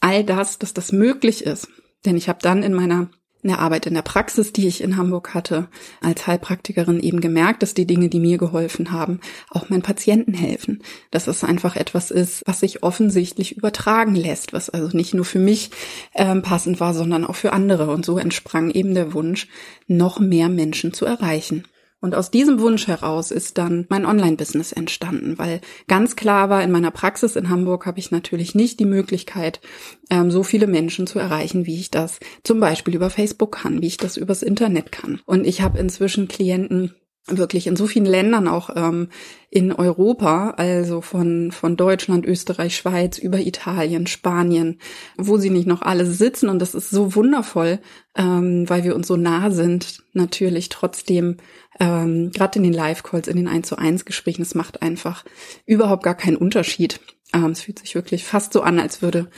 all 0.00 0.22
das, 0.22 0.60
dass 0.60 0.72
das 0.72 0.92
möglich 0.92 1.44
ist. 1.44 1.68
Denn 2.06 2.16
ich 2.16 2.28
habe 2.28 2.38
dann 2.40 2.62
in 2.62 2.72
meiner 2.72 3.10
in 3.42 3.50
der 3.50 3.60
Arbeit 3.60 3.86
in 3.86 3.94
der 3.94 4.02
Praxis, 4.02 4.52
die 4.52 4.66
ich 4.66 4.80
in 4.80 4.96
Hamburg 4.96 5.32
hatte, 5.32 5.68
als 6.00 6.26
Heilpraktikerin 6.26 6.98
eben 7.00 7.20
gemerkt, 7.20 7.62
dass 7.62 7.72
die 7.72 7.86
Dinge, 7.86 8.08
die 8.08 8.18
mir 8.18 8.36
geholfen 8.36 8.90
haben, 8.90 9.20
auch 9.50 9.68
meinen 9.68 9.82
Patienten 9.82 10.34
helfen. 10.34 10.82
Dass 11.12 11.28
es 11.28 11.44
einfach 11.44 11.76
etwas 11.76 12.10
ist, 12.10 12.42
was 12.46 12.60
sich 12.60 12.82
offensichtlich 12.82 13.56
übertragen 13.56 14.16
lässt, 14.16 14.52
was 14.52 14.70
also 14.70 14.96
nicht 14.96 15.14
nur 15.14 15.24
für 15.24 15.38
mich 15.38 15.70
ähm, 16.14 16.42
passend 16.42 16.80
war, 16.80 16.94
sondern 16.94 17.24
auch 17.24 17.36
für 17.36 17.52
andere. 17.52 17.90
Und 17.90 18.04
so 18.04 18.18
entsprang 18.18 18.70
eben 18.70 18.94
der 18.94 19.12
Wunsch, 19.12 19.46
noch 19.86 20.18
mehr 20.18 20.48
Menschen 20.48 20.92
zu 20.92 21.06
erreichen. 21.06 21.64
Und 22.00 22.14
aus 22.14 22.30
diesem 22.30 22.60
Wunsch 22.60 22.86
heraus 22.86 23.32
ist 23.32 23.58
dann 23.58 23.86
mein 23.88 24.06
Online-Business 24.06 24.70
entstanden, 24.72 25.36
weil 25.36 25.60
ganz 25.88 26.14
klar 26.14 26.48
war, 26.48 26.62
in 26.62 26.70
meiner 26.70 26.92
Praxis 26.92 27.34
in 27.34 27.48
Hamburg 27.48 27.86
habe 27.86 27.98
ich 27.98 28.12
natürlich 28.12 28.54
nicht 28.54 28.78
die 28.78 28.84
Möglichkeit, 28.84 29.60
ähm, 30.08 30.30
so 30.30 30.44
viele 30.44 30.68
Menschen 30.68 31.08
zu 31.08 31.18
erreichen, 31.18 31.66
wie 31.66 31.80
ich 31.80 31.90
das 31.90 32.20
zum 32.44 32.60
Beispiel 32.60 32.94
über 32.94 33.10
Facebook 33.10 33.52
kann, 33.52 33.82
wie 33.82 33.88
ich 33.88 33.96
das 33.96 34.16
übers 34.16 34.42
Internet 34.44 34.92
kann. 34.92 35.20
Und 35.26 35.44
ich 35.44 35.60
habe 35.60 35.78
inzwischen 35.78 36.28
Klienten, 36.28 36.94
wirklich 37.30 37.66
in 37.66 37.76
so 37.76 37.86
vielen 37.86 38.06
Ländern 38.06 38.48
auch 38.48 38.70
ähm, 38.74 39.08
in 39.50 39.72
Europa, 39.72 40.50
also 40.56 41.00
von, 41.00 41.52
von 41.52 41.76
Deutschland, 41.76 42.26
Österreich, 42.26 42.76
Schweiz 42.76 43.18
über 43.18 43.38
Italien, 43.38 44.06
Spanien, 44.06 44.78
wo 45.16 45.38
sie 45.38 45.50
nicht 45.50 45.66
noch 45.66 45.82
alle 45.82 46.06
sitzen. 46.06 46.48
Und 46.48 46.58
das 46.60 46.74
ist 46.74 46.90
so 46.90 47.14
wundervoll, 47.14 47.80
ähm, 48.16 48.68
weil 48.68 48.84
wir 48.84 48.94
uns 48.94 49.06
so 49.06 49.16
nah 49.16 49.50
sind, 49.50 50.02
natürlich 50.12 50.68
trotzdem, 50.68 51.36
ähm, 51.80 52.30
gerade 52.30 52.58
in 52.58 52.64
den 52.64 52.72
Live-Calls, 52.72 53.28
in 53.28 53.36
den 53.36 53.48
1 53.48 53.68
zu 53.68 53.76
1 53.76 54.04
Gesprächen, 54.04 54.42
es 54.42 54.54
macht 54.54 54.82
einfach 54.82 55.24
überhaupt 55.66 56.02
gar 56.02 56.16
keinen 56.16 56.36
Unterschied. 56.36 57.00
Ähm, 57.32 57.50
es 57.50 57.62
fühlt 57.62 57.78
sich 57.78 57.94
wirklich 57.94 58.24
fast 58.24 58.52
so 58.52 58.62
an, 58.62 58.78
als 58.78 59.02
würde 59.02 59.28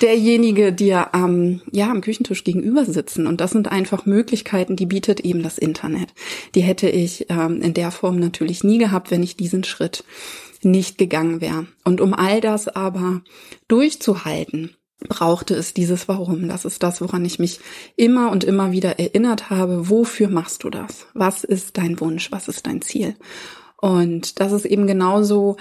derjenige 0.00 0.72
dir 0.72 1.14
am, 1.14 1.60
ja, 1.72 1.90
am 1.90 2.00
Küchentisch 2.00 2.44
gegenüber 2.44 2.84
sitzen. 2.84 3.26
Und 3.26 3.40
das 3.40 3.50
sind 3.50 3.68
einfach 3.68 4.06
Möglichkeiten, 4.06 4.76
die 4.76 4.86
bietet 4.86 5.20
eben 5.20 5.42
das 5.42 5.58
Internet. 5.58 6.14
Die 6.54 6.60
hätte 6.60 6.88
ich 6.88 7.26
ähm, 7.30 7.60
in 7.62 7.74
der 7.74 7.90
Form 7.90 8.18
natürlich 8.18 8.64
nie 8.64 8.78
gehabt, 8.78 9.10
wenn 9.10 9.22
ich 9.22 9.36
diesen 9.36 9.64
Schritt 9.64 10.04
nicht 10.62 10.98
gegangen 10.98 11.40
wäre. 11.40 11.66
Und 11.84 12.00
um 12.00 12.14
all 12.14 12.40
das 12.40 12.68
aber 12.68 13.22
durchzuhalten, 13.68 14.76
brauchte 15.06 15.54
es 15.54 15.74
dieses 15.74 16.08
Warum. 16.08 16.48
Das 16.48 16.64
ist 16.64 16.82
das, 16.82 17.00
woran 17.00 17.24
ich 17.24 17.38
mich 17.38 17.60
immer 17.96 18.30
und 18.30 18.44
immer 18.44 18.72
wieder 18.72 18.98
erinnert 18.98 19.50
habe. 19.50 19.88
Wofür 19.88 20.28
machst 20.28 20.64
du 20.64 20.70
das? 20.70 21.06
Was 21.14 21.44
ist 21.44 21.76
dein 21.76 22.00
Wunsch? 22.00 22.32
Was 22.32 22.48
ist 22.48 22.66
dein 22.66 22.82
Ziel? 22.82 23.14
Und 23.80 24.40
das 24.40 24.52
ist 24.52 24.64
eben 24.64 24.88
genauso 24.88 25.56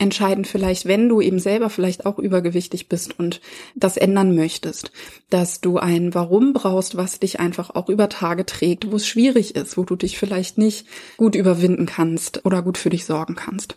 entscheidend 0.00 0.46
vielleicht, 0.46 0.86
wenn 0.86 1.08
du 1.08 1.20
eben 1.20 1.38
selber 1.38 1.70
vielleicht 1.70 2.06
auch 2.06 2.18
übergewichtig 2.18 2.88
bist 2.88 3.18
und 3.18 3.40
das 3.74 3.96
ändern 3.96 4.34
möchtest, 4.34 4.90
dass 5.28 5.60
du 5.60 5.78
ein 5.78 6.14
Warum 6.14 6.52
brauchst, 6.52 6.96
was 6.96 7.20
dich 7.20 7.38
einfach 7.40 7.70
auch 7.70 7.88
über 7.88 8.08
Tage 8.08 8.46
trägt, 8.46 8.90
wo 8.90 8.96
es 8.96 9.06
schwierig 9.06 9.54
ist, 9.56 9.76
wo 9.76 9.84
du 9.84 9.96
dich 9.96 10.18
vielleicht 10.18 10.58
nicht 10.58 10.86
gut 11.16 11.34
überwinden 11.34 11.86
kannst 11.86 12.44
oder 12.44 12.62
gut 12.62 12.78
für 12.78 12.90
dich 12.90 13.04
sorgen 13.04 13.36
kannst 13.36 13.76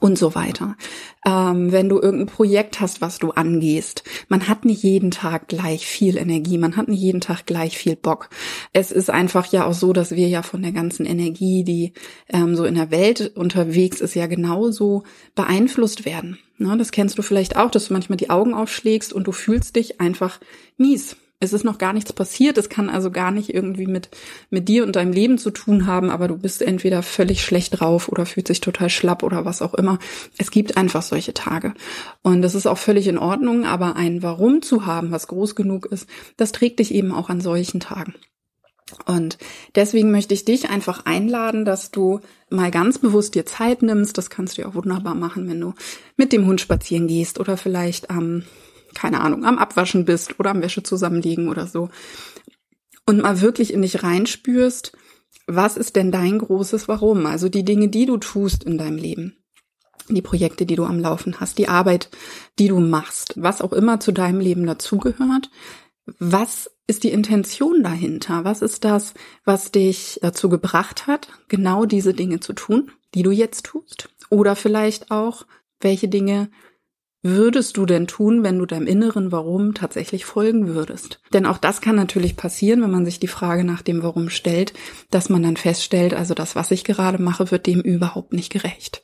und 0.00 0.18
so 0.18 0.34
weiter. 0.34 0.76
Ähm, 1.24 1.72
wenn 1.72 1.88
du 1.88 2.00
irgendein 2.00 2.26
Projekt 2.26 2.80
hast, 2.80 3.00
was 3.00 3.18
du 3.18 3.30
angehst, 3.30 4.02
man 4.28 4.48
hat 4.48 4.64
nicht 4.64 4.82
jeden 4.82 5.10
Tag 5.10 5.48
gleich 5.48 5.86
viel 5.86 6.16
Energie, 6.16 6.58
man 6.58 6.76
hat 6.76 6.88
nicht 6.88 7.00
jeden 7.00 7.20
Tag 7.20 7.46
gleich 7.46 7.78
viel 7.78 7.96
Bock. 7.96 8.28
Es 8.72 8.90
ist 8.90 9.10
einfach 9.10 9.46
ja 9.52 9.66
auch 9.66 9.74
so, 9.74 9.92
dass 9.92 10.10
wir 10.10 10.28
ja 10.28 10.42
von 10.42 10.62
der 10.62 10.72
ganzen 10.72 11.06
Energie, 11.06 11.64
die 11.64 11.92
ähm, 12.28 12.56
so 12.56 12.64
in 12.64 12.74
der 12.74 12.90
Welt 12.90 13.32
unterwegs 13.36 14.00
ist, 14.00 14.14
ja 14.14 14.26
genauso 14.26 15.04
beeinflusst 15.34 16.04
werden. 16.04 16.38
Ne, 16.58 16.76
das 16.76 16.90
kennst 16.90 17.18
du 17.18 17.22
vielleicht 17.22 17.56
auch, 17.56 17.70
dass 17.70 17.88
du 17.88 17.92
manchmal 17.92 18.16
die 18.16 18.30
Augen 18.30 18.54
aufschlägst 18.54 19.12
und 19.12 19.26
du 19.26 19.32
fühlst 19.32 19.76
dich 19.76 20.00
einfach 20.00 20.40
mies 20.78 21.16
Es 21.38 21.52
ist 21.52 21.64
noch 21.64 21.76
gar 21.76 21.92
nichts 21.92 22.12
passiert. 22.12 22.56
Es 22.56 22.70
kann 22.70 22.88
also 22.88 23.10
gar 23.10 23.30
nicht 23.30 23.52
irgendwie 23.52 23.86
mit, 23.86 24.08
mit 24.48 24.68
dir 24.68 24.84
und 24.84 24.96
deinem 24.96 25.12
Leben 25.12 25.36
zu 25.36 25.50
tun 25.50 25.86
haben, 25.86 26.10
aber 26.10 26.28
du 26.28 26.38
bist 26.38 26.62
entweder 26.62 27.02
völlig 27.02 27.44
schlecht 27.44 27.80
drauf 27.80 28.08
oder 28.08 28.24
fühlt 28.24 28.48
sich 28.48 28.60
total 28.60 28.88
schlapp 28.88 29.22
oder 29.22 29.44
was 29.44 29.60
auch 29.60 29.74
immer. 29.74 29.98
Es 30.38 30.50
gibt 30.50 30.76
einfach 30.76 31.02
solche 31.02 31.34
Tage. 31.34 31.74
Und 32.22 32.40
das 32.40 32.54
ist 32.54 32.66
auch 32.66 32.78
völlig 32.78 33.06
in 33.06 33.18
Ordnung, 33.18 33.66
aber 33.66 33.96
ein 33.96 34.22
Warum 34.22 34.62
zu 34.62 34.86
haben, 34.86 35.10
was 35.10 35.28
groß 35.28 35.54
genug 35.54 35.86
ist, 35.86 36.08
das 36.38 36.52
trägt 36.52 36.78
dich 36.78 36.94
eben 36.94 37.12
auch 37.12 37.28
an 37.28 37.42
solchen 37.42 37.80
Tagen. 37.80 38.14
Und 39.04 39.36
deswegen 39.74 40.12
möchte 40.12 40.32
ich 40.32 40.44
dich 40.44 40.70
einfach 40.70 41.06
einladen, 41.06 41.64
dass 41.64 41.90
du 41.90 42.20
mal 42.50 42.70
ganz 42.70 42.98
bewusst 42.98 43.34
dir 43.34 43.44
Zeit 43.44 43.82
nimmst. 43.82 44.16
Das 44.16 44.30
kannst 44.30 44.56
du 44.56 44.62
ja 44.62 44.68
auch 44.68 44.74
wunderbar 44.74 45.16
machen, 45.16 45.48
wenn 45.48 45.60
du 45.60 45.74
mit 46.16 46.32
dem 46.32 46.46
Hund 46.46 46.60
spazieren 46.60 47.08
gehst 47.08 47.40
oder 47.40 47.56
vielleicht 47.56 48.10
am, 48.10 48.44
keine 48.96 49.20
Ahnung, 49.20 49.44
am 49.44 49.58
Abwaschen 49.58 50.04
bist 50.04 50.40
oder 50.40 50.50
am 50.50 50.62
Wäsche 50.62 50.82
zusammenlegen 50.82 51.48
oder 51.48 51.66
so. 51.66 51.90
Und 53.04 53.22
mal 53.22 53.40
wirklich 53.40 53.72
in 53.72 53.82
dich 53.82 54.02
reinspürst, 54.02 54.96
was 55.46 55.76
ist 55.76 55.94
denn 55.94 56.10
dein 56.10 56.38
großes 56.38 56.88
Warum? 56.88 57.26
Also 57.26 57.48
die 57.48 57.64
Dinge, 57.64 57.88
die 57.88 58.06
du 58.06 58.16
tust 58.16 58.64
in 58.64 58.78
deinem 58.78 58.96
Leben. 58.96 59.36
Die 60.08 60.22
Projekte, 60.22 60.66
die 60.66 60.76
du 60.76 60.84
am 60.84 60.98
Laufen 60.98 61.38
hast, 61.40 61.58
die 61.58 61.68
Arbeit, 61.68 62.10
die 62.58 62.68
du 62.68 62.80
machst, 62.80 63.34
was 63.36 63.60
auch 63.60 63.72
immer 63.72 64.00
zu 64.00 64.12
deinem 64.12 64.40
Leben 64.40 64.66
dazugehört. 64.66 65.50
Was 66.18 66.70
ist 66.86 67.04
die 67.04 67.10
Intention 67.10 67.82
dahinter? 67.82 68.44
Was 68.44 68.62
ist 68.62 68.84
das, 68.84 69.14
was 69.44 69.72
dich 69.72 70.18
dazu 70.22 70.48
gebracht 70.48 71.06
hat, 71.06 71.28
genau 71.48 71.84
diese 71.84 72.14
Dinge 72.14 72.40
zu 72.40 72.52
tun, 72.52 72.90
die 73.14 73.22
du 73.22 73.30
jetzt 73.30 73.66
tust? 73.66 74.08
Oder 74.30 74.56
vielleicht 74.56 75.10
auch, 75.10 75.46
welche 75.80 76.08
Dinge 76.08 76.50
würdest 77.28 77.76
du 77.76 77.86
denn 77.86 78.06
tun, 78.06 78.42
wenn 78.42 78.58
du 78.58 78.66
deinem 78.66 78.86
inneren 78.86 79.32
Warum 79.32 79.74
tatsächlich 79.74 80.24
folgen 80.24 80.68
würdest? 80.68 81.20
Denn 81.32 81.46
auch 81.46 81.58
das 81.58 81.80
kann 81.80 81.96
natürlich 81.96 82.36
passieren, 82.36 82.82
wenn 82.82 82.90
man 82.90 83.04
sich 83.04 83.20
die 83.20 83.28
Frage 83.28 83.64
nach 83.64 83.82
dem 83.82 84.02
Warum 84.02 84.30
stellt, 84.30 84.72
dass 85.10 85.28
man 85.28 85.42
dann 85.42 85.56
feststellt, 85.56 86.14
also 86.14 86.34
das, 86.34 86.56
was 86.56 86.70
ich 86.70 86.84
gerade 86.84 87.20
mache, 87.20 87.50
wird 87.50 87.66
dem 87.66 87.80
überhaupt 87.80 88.32
nicht 88.32 88.52
gerecht. 88.52 89.02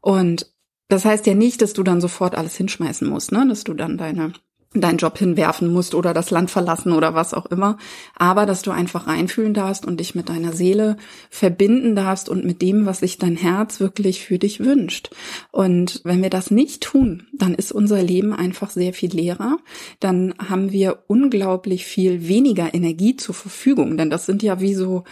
Und 0.00 0.50
das 0.88 1.04
heißt 1.04 1.26
ja 1.26 1.34
nicht, 1.34 1.62
dass 1.62 1.72
du 1.72 1.82
dann 1.82 2.00
sofort 2.00 2.34
alles 2.34 2.56
hinschmeißen 2.56 3.08
musst, 3.08 3.32
ne? 3.32 3.46
dass 3.48 3.64
du 3.64 3.74
dann 3.74 3.96
deine 3.96 4.32
deinen 4.72 4.98
Job 4.98 5.18
hinwerfen 5.18 5.72
musst 5.72 5.96
oder 5.96 6.14
das 6.14 6.30
Land 6.30 6.48
verlassen 6.48 6.92
oder 6.92 7.12
was 7.12 7.34
auch 7.34 7.46
immer, 7.46 7.76
aber 8.16 8.46
dass 8.46 8.62
du 8.62 8.70
einfach 8.70 9.08
reinfühlen 9.08 9.52
darfst 9.52 9.84
und 9.84 9.98
dich 9.98 10.14
mit 10.14 10.28
deiner 10.28 10.52
Seele 10.52 10.96
verbinden 11.28 11.96
darfst 11.96 12.28
und 12.28 12.44
mit 12.44 12.62
dem, 12.62 12.86
was 12.86 13.00
sich 13.00 13.18
dein 13.18 13.36
Herz 13.36 13.80
wirklich 13.80 14.24
für 14.24 14.38
dich 14.38 14.60
wünscht. 14.60 15.10
Und 15.50 16.00
wenn 16.04 16.22
wir 16.22 16.30
das 16.30 16.52
nicht 16.52 16.84
tun, 16.84 17.24
dann 17.32 17.54
ist 17.56 17.72
unser 17.72 18.00
Leben 18.00 18.32
einfach 18.32 18.70
sehr 18.70 18.92
viel 18.92 19.10
leerer, 19.10 19.58
dann 19.98 20.34
haben 20.38 20.70
wir 20.70 21.02
unglaublich 21.08 21.84
viel 21.84 22.28
weniger 22.28 22.72
Energie 22.72 23.16
zur 23.16 23.34
Verfügung, 23.34 23.96
denn 23.96 24.08
das 24.08 24.24
sind 24.24 24.40
ja 24.40 24.60
wie 24.60 24.74
so 24.74 25.02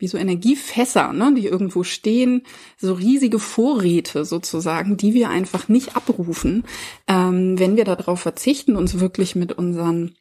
wie 0.00 0.08
so 0.08 0.18
Energiefässer, 0.18 1.12
ne, 1.12 1.32
die 1.36 1.46
irgendwo 1.46 1.84
stehen, 1.84 2.42
so 2.76 2.94
riesige 2.94 3.38
Vorräte 3.38 4.24
sozusagen, 4.24 4.96
die 4.96 5.14
wir 5.14 5.30
einfach 5.30 5.68
nicht 5.68 5.96
abrufen, 5.96 6.64
ähm, 7.08 7.58
wenn 7.58 7.76
wir 7.76 7.84
darauf 7.84 8.20
verzichten, 8.20 8.76
uns 8.76 9.00
wirklich 9.00 9.34
mit 9.34 9.52
unseren 9.52 10.14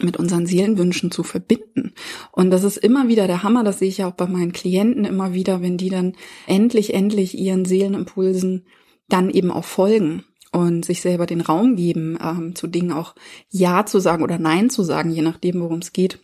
mit 0.00 0.16
unseren 0.16 0.44
Seelenwünschen 0.44 1.12
zu 1.12 1.22
verbinden. 1.22 1.92
Und 2.32 2.50
das 2.50 2.64
ist 2.64 2.78
immer 2.78 3.06
wieder 3.06 3.28
der 3.28 3.44
Hammer, 3.44 3.62
das 3.62 3.78
sehe 3.78 3.88
ich 3.88 3.98
ja 3.98 4.08
auch 4.08 4.14
bei 4.14 4.26
meinen 4.26 4.50
Klienten 4.50 5.04
immer 5.04 5.34
wieder, 5.34 5.62
wenn 5.62 5.76
die 5.76 5.88
dann 5.88 6.14
endlich, 6.48 6.94
endlich 6.94 7.38
ihren 7.38 7.64
Seelenimpulsen 7.64 8.66
dann 9.08 9.30
eben 9.30 9.52
auch 9.52 9.64
folgen 9.64 10.24
und 10.50 10.84
sich 10.84 11.00
selber 11.00 11.26
den 11.26 11.40
Raum 11.40 11.76
geben, 11.76 12.18
ähm, 12.22 12.54
zu 12.54 12.66
Dingen 12.66 12.92
auch 12.92 13.14
Ja 13.50 13.86
zu 13.86 14.00
sagen 14.00 14.22
oder 14.22 14.38
Nein 14.38 14.70
zu 14.70 14.82
sagen, 14.82 15.10
je 15.10 15.22
nachdem, 15.22 15.60
worum 15.60 15.78
es 15.78 15.92
geht 15.92 16.20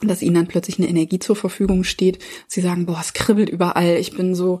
dass 0.00 0.22
ihnen 0.22 0.34
dann 0.34 0.48
plötzlich 0.48 0.78
eine 0.78 0.88
Energie 0.88 1.18
zur 1.18 1.36
Verfügung 1.36 1.84
steht. 1.84 2.18
Sie 2.46 2.60
sagen, 2.60 2.86
boah, 2.86 2.98
es 3.00 3.12
kribbelt 3.12 3.48
überall, 3.48 3.96
ich 3.96 4.16
bin 4.16 4.34
so 4.34 4.60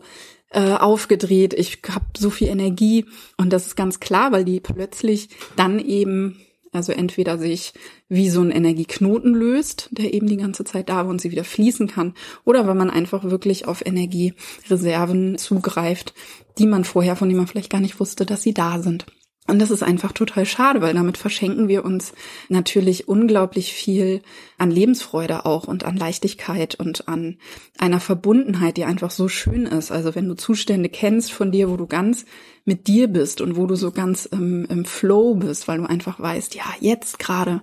äh, 0.50 0.74
aufgedreht, 0.74 1.52
ich 1.54 1.80
habe 1.88 2.06
so 2.16 2.30
viel 2.30 2.48
Energie. 2.48 3.06
Und 3.36 3.52
das 3.52 3.66
ist 3.66 3.76
ganz 3.76 4.00
klar, 4.00 4.32
weil 4.32 4.44
die 4.44 4.60
plötzlich 4.60 5.28
dann 5.56 5.78
eben, 5.78 6.40
also 6.72 6.92
entweder 6.92 7.38
sich 7.38 7.72
wie 8.08 8.30
so 8.30 8.40
ein 8.40 8.50
Energieknoten 8.50 9.34
löst, 9.34 9.88
der 9.90 10.14
eben 10.14 10.28
die 10.28 10.36
ganze 10.36 10.64
Zeit 10.64 10.88
da 10.88 10.96
war 10.96 11.08
und 11.08 11.20
sie 11.20 11.32
wieder 11.32 11.44
fließen 11.44 11.88
kann, 11.88 12.14
oder 12.44 12.66
wenn 12.68 12.76
man 12.76 12.90
einfach 12.90 13.24
wirklich 13.24 13.66
auf 13.66 13.84
Energiereserven 13.84 15.38
zugreift, 15.38 16.14
die 16.58 16.66
man 16.66 16.84
vorher, 16.84 17.16
von 17.16 17.28
denen 17.28 17.38
man 17.38 17.48
vielleicht 17.48 17.70
gar 17.70 17.80
nicht 17.80 17.98
wusste, 17.98 18.24
dass 18.24 18.42
sie 18.42 18.54
da 18.54 18.80
sind. 18.80 19.06
Und 19.46 19.58
das 19.58 19.70
ist 19.70 19.82
einfach 19.82 20.12
total 20.12 20.46
schade, 20.46 20.80
weil 20.80 20.94
damit 20.94 21.18
verschenken 21.18 21.68
wir 21.68 21.84
uns 21.84 22.14
natürlich 22.48 23.08
unglaublich 23.08 23.74
viel 23.74 24.22
an 24.56 24.70
Lebensfreude 24.70 25.44
auch 25.44 25.68
und 25.68 25.84
an 25.84 25.98
Leichtigkeit 25.98 26.76
und 26.76 27.08
an 27.08 27.36
einer 27.76 28.00
Verbundenheit, 28.00 28.78
die 28.78 28.86
einfach 28.86 29.10
so 29.10 29.28
schön 29.28 29.66
ist. 29.66 29.92
Also 29.92 30.14
wenn 30.14 30.28
du 30.28 30.34
Zustände 30.34 30.88
kennst 30.88 31.30
von 31.30 31.52
dir, 31.52 31.68
wo 31.68 31.76
du 31.76 31.86
ganz 31.86 32.24
mit 32.64 32.86
dir 32.86 33.06
bist 33.06 33.42
und 33.42 33.56
wo 33.56 33.66
du 33.66 33.74
so 33.74 33.90
ganz 33.90 34.24
im, 34.24 34.64
im 34.64 34.86
Flow 34.86 35.34
bist, 35.34 35.68
weil 35.68 35.76
du 35.76 35.84
einfach 35.84 36.18
weißt, 36.18 36.54
ja, 36.54 36.64
jetzt 36.80 37.18
gerade 37.18 37.60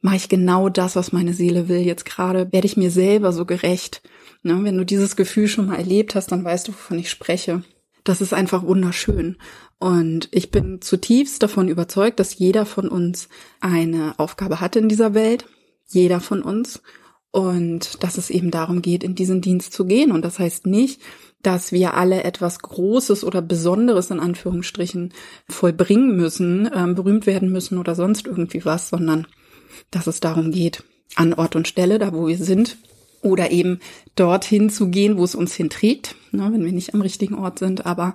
mache 0.00 0.16
ich 0.16 0.28
genau 0.28 0.68
das, 0.68 0.96
was 0.96 1.12
meine 1.12 1.34
Seele 1.34 1.68
will. 1.68 1.78
Jetzt 1.78 2.04
gerade 2.04 2.52
werde 2.52 2.66
ich 2.66 2.76
mir 2.76 2.90
selber 2.90 3.32
so 3.32 3.46
gerecht. 3.46 4.02
Ne? 4.42 4.58
Wenn 4.64 4.76
du 4.76 4.84
dieses 4.84 5.14
Gefühl 5.14 5.46
schon 5.46 5.68
mal 5.68 5.76
erlebt 5.76 6.16
hast, 6.16 6.32
dann 6.32 6.44
weißt 6.44 6.66
du, 6.66 6.72
wovon 6.72 6.98
ich 6.98 7.08
spreche. 7.08 7.62
Das 8.04 8.20
ist 8.20 8.34
einfach 8.34 8.64
wunderschön. 8.64 9.36
Und 9.82 10.28
ich 10.30 10.52
bin 10.52 10.80
zutiefst 10.80 11.42
davon 11.42 11.66
überzeugt, 11.66 12.20
dass 12.20 12.38
jeder 12.38 12.66
von 12.66 12.88
uns 12.88 13.28
eine 13.58 14.16
Aufgabe 14.16 14.60
hat 14.60 14.76
in 14.76 14.88
dieser 14.88 15.12
Welt. 15.12 15.46
Jeder 15.88 16.20
von 16.20 16.40
uns. 16.40 16.80
Und 17.32 18.00
dass 18.00 18.16
es 18.16 18.30
eben 18.30 18.52
darum 18.52 18.80
geht, 18.80 19.02
in 19.02 19.16
diesen 19.16 19.40
Dienst 19.40 19.72
zu 19.72 19.84
gehen. 19.84 20.12
Und 20.12 20.24
das 20.24 20.38
heißt 20.38 20.66
nicht, 20.66 21.00
dass 21.42 21.72
wir 21.72 21.94
alle 21.94 22.22
etwas 22.22 22.60
Großes 22.60 23.24
oder 23.24 23.42
Besonderes 23.42 24.12
in 24.12 24.20
Anführungsstrichen 24.20 25.14
vollbringen 25.48 26.16
müssen, 26.16 26.70
ähm, 26.72 26.94
berühmt 26.94 27.26
werden 27.26 27.50
müssen 27.50 27.76
oder 27.76 27.96
sonst 27.96 28.28
irgendwie 28.28 28.64
was, 28.64 28.88
sondern 28.88 29.26
dass 29.90 30.06
es 30.06 30.20
darum 30.20 30.52
geht, 30.52 30.84
an 31.16 31.34
Ort 31.34 31.56
und 31.56 31.66
Stelle, 31.66 31.98
da 31.98 32.14
wo 32.14 32.28
wir 32.28 32.38
sind, 32.38 32.76
oder 33.22 33.50
eben 33.50 33.78
dorthin 34.16 34.68
zu 34.68 34.88
gehen, 34.88 35.16
wo 35.16 35.24
es 35.24 35.34
uns 35.34 35.54
hinträgt, 35.54 36.16
ne, 36.32 36.50
wenn 36.52 36.64
wir 36.64 36.72
nicht 36.72 36.94
am 36.94 37.00
richtigen 37.00 37.34
Ort 37.34 37.58
sind, 37.58 37.86
aber 37.86 38.14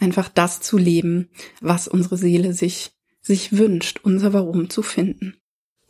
einfach 0.00 0.28
das 0.28 0.60
zu 0.60 0.76
leben, 0.76 1.28
was 1.60 1.88
unsere 1.88 2.16
Seele 2.16 2.52
sich, 2.52 2.90
sich 3.20 3.56
wünscht, 3.56 4.00
unser 4.02 4.32
Warum 4.32 4.68
zu 4.68 4.82
finden. 4.82 5.34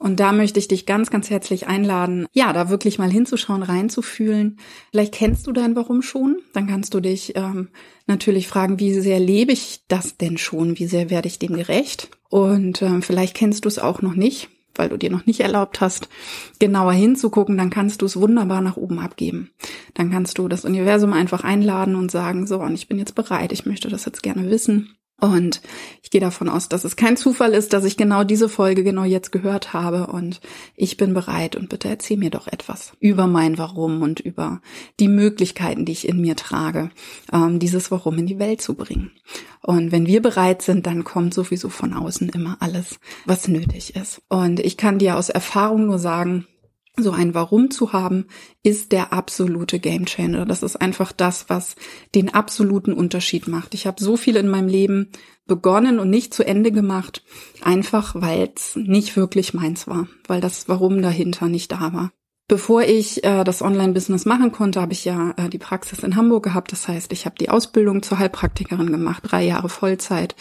Und 0.00 0.20
da 0.20 0.30
möchte 0.30 0.60
ich 0.60 0.68
dich 0.68 0.86
ganz, 0.86 1.10
ganz 1.10 1.28
herzlich 1.28 1.66
einladen, 1.66 2.26
ja, 2.32 2.52
da 2.52 2.70
wirklich 2.70 3.00
mal 3.00 3.10
hinzuschauen, 3.10 3.64
reinzufühlen. 3.64 4.60
Vielleicht 4.92 5.12
kennst 5.12 5.48
du 5.48 5.52
dein 5.52 5.74
Warum 5.74 6.02
schon, 6.02 6.38
dann 6.52 6.68
kannst 6.68 6.94
du 6.94 7.00
dich 7.00 7.34
ähm, 7.34 7.70
natürlich 8.06 8.46
fragen, 8.46 8.78
wie 8.78 8.92
sehr 8.92 9.18
lebe 9.18 9.50
ich 9.50 9.80
das 9.88 10.16
denn 10.16 10.38
schon, 10.38 10.78
wie 10.78 10.86
sehr 10.86 11.10
werde 11.10 11.26
ich 11.26 11.40
dem 11.40 11.54
gerecht? 11.54 12.10
Und 12.28 12.80
ähm, 12.80 13.02
vielleicht 13.02 13.34
kennst 13.34 13.64
du 13.64 13.68
es 13.68 13.80
auch 13.80 14.00
noch 14.00 14.14
nicht 14.14 14.50
weil 14.78 14.88
du 14.88 14.96
dir 14.96 15.10
noch 15.10 15.26
nicht 15.26 15.40
erlaubt 15.40 15.80
hast, 15.80 16.08
genauer 16.58 16.92
hinzugucken, 16.92 17.56
dann 17.56 17.70
kannst 17.70 18.02
du 18.02 18.06
es 18.06 18.16
wunderbar 18.16 18.60
nach 18.60 18.76
oben 18.76 18.98
abgeben. 18.98 19.50
Dann 19.94 20.10
kannst 20.10 20.38
du 20.38 20.48
das 20.48 20.64
Universum 20.64 21.12
einfach 21.12 21.44
einladen 21.44 21.94
und 21.94 22.10
sagen, 22.10 22.46
so, 22.46 22.60
und 22.60 22.74
ich 22.74 22.88
bin 22.88 22.98
jetzt 22.98 23.14
bereit, 23.14 23.52
ich 23.52 23.66
möchte 23.66 23.88
das 23.88 24.04
jetzt 24.04 24.22
gerne 24.22 24.50
wissen. 24.50 24.97
Und 25.20 25.62
ich 26.02 26.10
gehe 26.10 26.20
davon 26.20 26.48
aus, 26.48 26.68
dass 26.68 26.84
es 26.84 26.94
kein 26.94 27.16
Zufall 27.16 27.52
ist, 27.52 27.72
dass 27.72 27.84
ich 27.84 27.96
genau 27.96 28.22
diese 28.22 28.48
Folge 28.48 28.84
genau 28.84 29.02
jetzt 29.02 29.32
gehört 29.32 29.72
habe. 29.72 30.06
Und 30.06 30.40
ich 30.76 30.96
bin 30.96 31.12
bereit 31.12 31.56
und 31.56 31.68
bitte 31.68 31.88
erzähl 31.88 32.16
mir 32.16 32.30
doch 32.30 32.46
etwas 32.46 32.92
über 33.00 33.26
mein 33.26 33.58
Warum 33.58 34.02
und 34.02 34.20
über 34.20 34.60
die 35.00 35.08
Möglichkeiten, 35.08 35.84
die 35.84 35.92
ich 35.92 36.08
in 36.08 36.20
mir 36.20 36.36
trage, 36.36 36.90
ähm, 37.32 37.58
dieses 37.58 37.90
Warum 37.90 38.16
in 38.18 38.26
die 38.26 38.38
Welt 38.38 38.62
zu 38.62 38.74
bringen. 38.74 39.10
Und 39.60 39.90
wenn 39.90 40.06
wir 40.06 40.22
bereit 40.22 40.62
sind, 40.62 40.86
dann 40.86 41.02
kommt 41.02 41.34
sowieso 41.34 41.68
von 41.68 41.94
außen 41.94 42.28
immer 42.28 42.56
alles, 42.60 43.00
was 43.26 43.48
nötig 43.48 43.96
ist. 43.96 44.22
Und 44.28 44.60
ich 44.60 44.76
kann 44.76 45.00
dir 45.00 45.16
aus 45.16 45.30
Erfahrung 45.30 45.86
nur 45.86 45.98
sagen, 45.98 46.46
so 47.02 47.12
ein 47.12 47.34
Warum 47.34 47.70
zu 47.70 47.92
haben, 47.92 48.26
ist 48.62 48.92
der 48.92 49.12
absolute 49.12 49.78
Gamechanger. 49.78 50.46
Das 50.46 50.62
ist 50.62 50.76
einfach 50.76 51.12
das, 51.12 51.48
was 51.48 51.76
den 52.14 52.32
absoluten 52.32 52.92
Unterschied 52.92 53.48
macht. 53.48 53.74
Ich 53.74 53.86
habe 53.86 54.02
so 54.02 54.16
viel 54.16 54.36
in 54.36 54.48
meinem 54.48 54.68
Leben 54.68 55.10
begonnen 55.46 55.98
und 55.98 56.10
nicht 56.10 56.34
zu 56.34 56.46
Ende 56.46 56.70
gemacht, 56.70 57.24
einfach 57.62 58.14
weil 58.14 58.50
es 58.54 58.76
nicht 58.76 59.16
wirklich 59.16 59.54
meins 59.54 59.86
war, 59.86 60.06
weil 60.26 60.40
das 60.40 60.68
Warum 60.68 61.02
dahinter 61.02 61.48
nicht 61.48 61.72
da 61.72 61.92
war. 61.92 62.12
Bevor 62.48 62.82
ich 62.82 63.22
äh, 63.24 63.44
das 63.44 63.60
Online-Business 63.60 64.24
machen 64.24 64.52
konnte, 64.52 64.80
habe 64.80 64.94
ich 64.94 65.04
ja 65.04 65.34
äh, 65.36 65.50
die 65.50 65.58
Praxis 65.58 65.98
in 65.98 66.16
Hamburg 66.16 66.44
gehabt. 66.44 66.72
Das 66.72 66.88
heißt, 66.88 67.12
ich 67.12 67.26
habe 67.26 67.36
die 67.38 67.50
Ausbildung 67.50 68.02
zur 68.02 68.18
Heilpraktikerin 68.18 68.90
gemacht, 68.90 69.22
drei 69.26 69.44
Jahre 69.44 69.68
Vollzeit. 69.68 70.34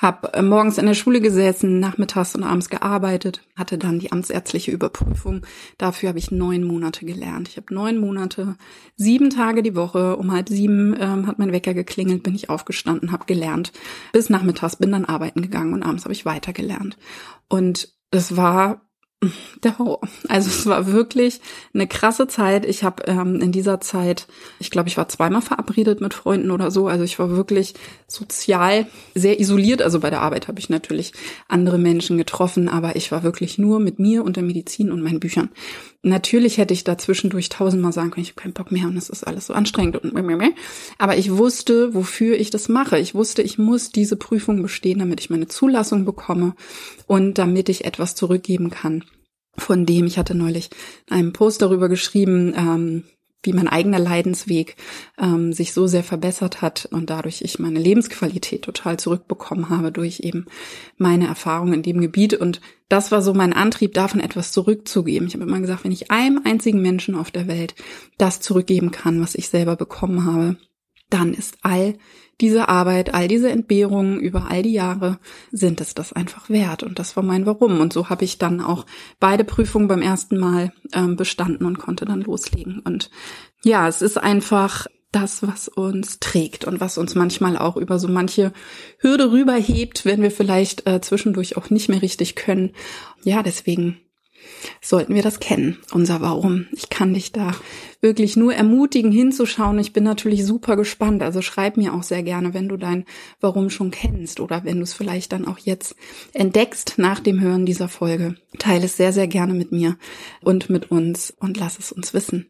Habe 0.00 0.32
äh, 0.34 0.42
morgens 0.42 0.78
in 0.78 0.86
der 0.86 0.94
Schule 0.94 1.20
gesessen, 1.20 1.80
nachmittags 1.80 2.34
und 2.34 2.42
abends 2.42 2.68
gearbeitet, 2.68 3.42
hatte 3.56 3.78
dann 3.78 3.98
die 3.98 4.12
amtsärztliche 4.12 4.70
Überprüfung. 4.70 5.46
Dafür 5.78 6.10
habe 6.10 6.18
ich 6.18 6.30
neun 6.30 6.64
Monate 6.64 7.06
gelernt. 7.06 7.48
Ich 7.48 7.56
habe 7.56 7.72
neun 7.74 7.98
Monate, 7.98 8.56
sieben 8.96 9.30
Tage 9.30 9.62
die 9.62 9.74
Woche, 9.74 10.16
um 10.16 10.32
halb 10.32 10.48
sieben 10.48 10.94
ähm, 10.98 11.26
hat 11.26 11.38
mein 11.38 11.52
Wecker 11.52 11.74
geklingelt, 11.74 12.22
bin 12.22 12.34
ich 12.34 12.50
aufgestanden, 12.50 13.12
habe 13.12 13.24
gelernt. 13.26 13.72
Bis 14.12 14.30
nachmittags 14.30 14.76
bin 14.76 14.92
dann 14.92 15.04
arbeiten 15.04 15.42
gegangen 15.42 15.72
und 15.72 15.82
abends 15.82 16.04
habe 16.04 16.12
ich 16.12 16.26
weitergelernt. 16.26 16.96
Und 17.48 17.88
es 18.10 18.36
war 18.36 18.85
Also 20.28 20.50
es 20.50 20.66
war 20.66 20.92
wirklich 20.92 21.40
eine 21.72 21.86
krasse 21.86 22.26
Zeit. 22.26 22.66
Ich 22.66 22.84
habe 22.84 23.04
ähm, 23.06 23.40
in 23.40 23.50
dieser 23.50 23.80
Zeit, 23.80 24.26
ich 24.58 24.70
glaube, 24.70 24.88
ich 24.88 24.96
war 24.96 25.08
zweimal 25.08 25.42
verabredet 25.42 26.00
mit 26.00 26.14
Freunden 26.14 26.50
oder 26.50 26.70
so. 26.70 26.86
Also 26.86 27.02
ich 27.02 27.18
war 27.18 27.30
wirklich 27.30 27.74
sozial 28.06 28.86
sehr 29.14 29.40
isoliert. 29.40 29.82
Also 29.82 30.00
bei 30.00 30.10
der 30.10 30.20
Arbeit 30.20 30.48
habe 30.48 30.60
ich 30.60 30.68
natürlich 30.68 31.12
andere 31.48 31.78
Menschen 31.78 32.18
getroffen, 32.18 32.68
aber 32.68 32.96
ich 32.96 33.10
war 33.10 33.22
wirklich 33.22 33.58
nur 33.58 33.80
mit 33.80 33.98
mir 33.98 34.22
und 34.22 34.36
der 34.36 34.44
Medizin 34.44 34.92
und 34.92 35.02
meinen 35.02 35.20
Büchern. 35.20 35.50
Natürlich 36.06 36.58
hätte 36.58 36.72
ich 36.72 36.84
da 36.84 36.96
zwischendurch 36.96 37.48
tausendmal 37.48 37.92
sagen 37.92 38.12
können, 38.12 38.22
ich 38.22 38.30
habe 38.30 38.40
keinen 38.40 38.52
Bock 38.52 38.70
mehr 38.70 38.86
und 38.86 38.96
es 38.96 39.10
ist 39.10 39.26
alles 39.26 39.46
so 39.46 39.54
anstrengend 39.54 39.96
und 39.96 40.14
aber 40.98 41.16
ich 41.16 41.36
wusste, 41.36 41.94
wofür 41.94 42.38
ich 42.38 42.50
das 42.50 42.68
mache. 42.68 42.96
Ich 43.00 43.16
wusste, 43.16 43.42
ich 43.42 43.58
muss 43.58 43.90
diese 43.90 44.14
Prüfung 44.16 44.62
bestehen, 44.62 45.00
damit 45.00 45.20
ich 45.20 45.30
meine 45.30 45.48
Zulassung 45.48 46.04
bekomme 46.04 46.54
und 47.08 47.38
damit 47.38 47.68
ich 47.68 47.86
etwas 47.86 48.14
zurückgeben 48.14 48.70
kann 48.70 49.02
von 49.58 49.84
dem, 49.84 50.06
ich 50.06 50.16
hatte 50.16 50.36
neulich 50.36 50.70
einen 51.10 51.32
Post 51.32 51.62
darüber 51.62 51.88
geschrieben, 51.88 52.54
ähm, 52.56 53.02
wie 53.46 53.52
mein 53.52 53.68
eigener 53.68 53.98
Leidensweg 53.98 54.76
ähm, 55.18 55.52
sich 55.52 55.72
so 55.72 55.86
sehr 55.86 56.04
verbessert 56.04 56.60
hat 56.62 56.88
und 56.90 57.10
dadurch 57.10 57.42
ich 57.42 57.58
meine 57.58 57.78
Lebensqualität 57.78 58.62
total 58.62 58.98
zurückbekommen 58.98 59.70
habe 59.70 59.92
durch 59.92 60.20
eben 60.20 60.46
meine 60.98 61.26
Erfahrungen 61.26 61.74
in 61.74 61.82
dem 61.82 62.00
Gebiet. 62.00 62.34
Und 62.34 62.60
das 62.88 63.12
war 63.12 63.22
so 63.22 63.32
mein 63.32 63.52
Antrieb, 63.52 63.94
davon 63.94 64.20
etwas 64.20 64.52
zurückzugeben. 64.52 65.28
Ich 65.28 65.34
habe 65.34 65.44
immer 65.44 65.60
gesagt, 65.60 65.84
wenn 65.84 65.92
ich 65.92 66.10
einem 66.10 66.42
einzigen 66.44 66.82
Menschen 66.82 67.14
auf 67.14 67.30
der 67.30 67.48
Welt 67.48 67.74
das 68.18 68.40
zurückgeben 68.40 68.90
kann, 68.90 69.20
was 69.20 69.34
ich 69.34 69.48
selber 69.48 69.76
bekommen 69.76 70.24
habe, 70.24 70.56
dann 71.08 71.32
ist 71.32 71.58
all 71.62 71.94
diese 72.40 72.68
Arbeit, 72.68 73.14
all 73.14 73.28
diese 73.28 73.50
Entbehrungen 73.50 74.20
über 74.20 74.50
all 74.50 74.62
die 74.62 74.72
Jahre 74.72 75.18
sind 75.52 75.80
es 75.80 75.94
das 75.94 76.12
einfach 76.12 76.50
wert. 76.50 76.82
Und 76.82 76.98
das 76.98 77.16
war 77.16 77.22
mein 77.22 77.46
Warum. 77.46 77.80
Und 77.80 77.92
so 77.92 78.10
habe 78.10 78.24
ich 78.24 78.38
dann 78.38 78.60
auch 78.60 78.84
beide 79.18 79.44
Prüfungen 79.44 79.88
beim 79.88 80.02
ersten 80.02 80.38
Mal 80.38 80.72
ähm, 80.92 81.16
bestanden 81.16 81.66
und 81.66 81.78
konnte 81.78 82.04
dann 82.04 82.20
loslegen. 82.20 82.80
Und 82.80 83.10
ja, 83.64 83.88
es 83.88 84.02
ist 84.02 84.18
einfach 84.18 84.86
das, 85.12 85.46
was 85.46 85.68
uns 85.68 86.20
trägt 86.20 86.66
und 86.66 86.80
was 86.80 86.98
uns 86.98 87.14
manchmal 87.14 87.56
auch 87.56 87.76
über 87.76 87.98
so 87.98 88.08
manche 88.08 88.52
Hürde 88.98 89.32
rüberhebt, 89.32 90.04
wenn 90.04 90.20
wir 90.20 90.30
vielleicht 90.30 90.86
äh, 90.86 91.00
zwischendurch 91.00 91.56
auch 91.56 91.70
nicht 91.70 91.88
mehr 91.88 92.02
richtig 92.02 92.34
können. 92.34 92.72
Ja, 93.22 93.42
deswegen 93.42 93.98
sollten 94.80 95.14
wir 95.14 95.22
das 95.22 95.40
kennen, 95.40 95.78
unser 95.92 96.20
Warum. 96.20 96.66
Ich 96.72 96.88
kann 96.88 97.14
dich 97.14 97.32
da 97.32 97.54
wirklich 98.00 98.36
nur 98.36 98.54
ermutigen, 98.54 99.12
hinzuschauen. 99.12 99.78
Ich 99.78 99.92
bin 99.92 100.04
natürlich 100.04 100.44
super 100.44 100.76
gespannt. 100.76 101.22
Also 101.22 101.42
schreib 101.42 101.76
mir 101.76 101.94
auch 101.94 102.02
sehr 102.02 102.22
gerne, 102.22 102.54
wenn 102.54 102.68
du 102.68 102.76
dein 102.76 103.04
Warum 103.40 103.70
schon 103.70 103.90
kennst 103.90 104.40
oder 104.40 104.64
wenn 104.64 104.76
du 104.76 104.82
es 104.82 104.94
vielleicht 104.94 105.32
dann 105.32 105.46
auch 105.46 105.58
jetzt 105.58 105.96
entdeckst 106.32 106.94
nach 106.96 107.20
dem 107.20 107.40
Hören 107.40 107.66
dieser 107.66 107.88
Folge. 107.88 108.36
Teile 108.58 108.84
es 108.84 108.96
sehr, 108.96 109.12
sehr 109.12 109.26
gerne 109.26 109.54
mit 109.54 109.72
mir 109.72 109.96
und 110.40 110.70
mit 110.70 110.90
uns 110.90 111.34
und 111.38 111.58
lass 111.58 111.78
es 111.78 111.92
uns 111.92 112.14
wissen. 112.14 112.46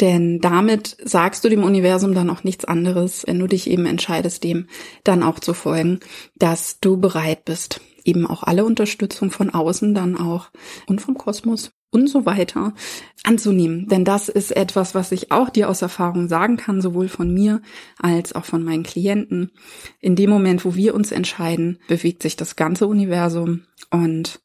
Denn 0.00 0.40
damit 0.40 0.96
sagst 1.04 1.44
du 1.44 1.48
dem 1.48 1.64
Universum 1.64 2.14
dann 2.14 2.30
auch 2.30 2.44
nichts 2.44 2.64
anderes, 2.64 3.24
wenn 3.26 3.38
du 3.38 3.48
dich 3.48 3.68
eben 3.68 3.84
entscheidest, 3.84 4.44
dem 4.44 4.68
dann 5.02 5.22
auch 5.24 5.40
zu 5.40 5.54
folgen, 5.54 6.00
dass 6.36 6.78
du 6.80 6.98
bereit 6.98 7.44
bist, 7.44 7.80
eben 8.08 8.26
auch 8.26 8.42
alle 8.42 8.64
Unterstützung 8.64 9.30
von 9.30 9.50
außen 9.50 9.94
dann 9.94 10.16
auch 10.16 10.50
und 10.86 11.00
vom 11.00 11.16
Kosmos 11.16 11.70
und 11.90 12.08
so 12.08 12.26
weiter 12.26 12.74
anzunehmen. 13.24 13.88
Denn 13.88 14.04
das 14.04 14.28
ist 14.28 14.54
etwas, 14.54 14.94
was 14.94 15.12
ich 15.12 15.30
auch 15.30 15.48
dir 15.48 15.68
aus 15.68 15.82
Erfahrung 15.82 16.28
sagen 16.28 16.56
kann, 16.56 16.80
sowohl 16.80 17.08
von 17.08 17.32
mir 17.32 17.62
als 17.98 18.34
auch 18.34 18.44
von 18.44 18.62
meinen 18.62 18.82
Klienten. 18.82 19.52
In 20.00 20.16
dem 20.16 20.30
Moment, 20.30 20.64
wo 20.64 20.74
wir 20.74 20.94
uns 20.94 21.12
entscheiden, 21.12 21.78
bewegt 21.88 22.22
sich 22.22 22.36
das 22.36 22.56
ganze 22.56 22.86
Universum 22.86 23.62
und 23.90 24.40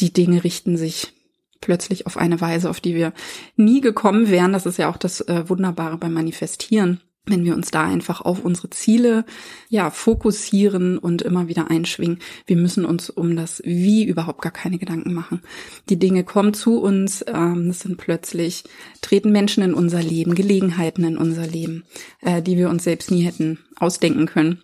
die 0.00 0.12
Dinge 0.12 0.44
richten 0.44 0.76
sich 0.76 1.12
plötzlich 1.60 2.06
auf 2.06 2.16
eine 2.16 2.40
Weise, 2.40 2.70
auf 2.70 2.80
die 2.80 2.94
wir 2.94 3.12
nie 3.56 3.80
gekommen 3.80 4.30
wären. 4.30 4.52
Das 4.52 4.66
ist 4.66 4.78
ja 4.78 4.88
auch 4.88 4.96
das 4.96 5.20
äh, 5.22 5.48
Wunderbare 5.48 5.98
beim 5.98 6.12
Manifestieren 6.12 7.00
wenn 7.30 7.44
wir 7.44 7.54
uns 7.54 7.70
da 7.70 7.84
einfach 7.84 8.20
auf 8.20 8.44
unsere 8.44 8.70
Ziele 8.70 9.24
ja 9.68 9.90
fokussieren 9.90 10.98
und 10.98 11.22
immer 11.22 11.48
wieder 11.48 11.70
einschwingen. 11.70 12.18
Wir 12.46 12.56
müssen 12.56 12.84
uns 12.84 13.10
um 13.10 13.36
das 13.36 13.62
Wie 13.64 14.04
überhaupt 14.04 14.42
gar 14.42 14.52
keine 14.52 14.78
Gedanken 14.78 15.14
machen. 15.14 15.42
Die 15.88 15.98
Dinge 15.98 16.24
kommen 16.24 16.54
zu 16.54 16.80
uns, 16.80 17.24
ähm, 17.26 17.70
es 17.70 17.80
sind 17.80 17.96
plötzlich 17.96 18.64
treten 19.00 19.32
Menschen 19.32 19.62
in 19.62 19.74
unser 19.74 20.02
Leben, 20.02 20.34
Gelegenheiten 20.34 21.04
in 21.04 21.18
unser 21.18 21.46
Leben, 21.46 21.84
äh, 22.20 22.42
die 22.42 22.56
wir 22.56 22.70
uns 22.70 22.84
selbst 22.84 23.10
nie 23.10 23.22
hätten 23.22 23.58
ausdenken 23.76 24.26
können. 24.26 24.62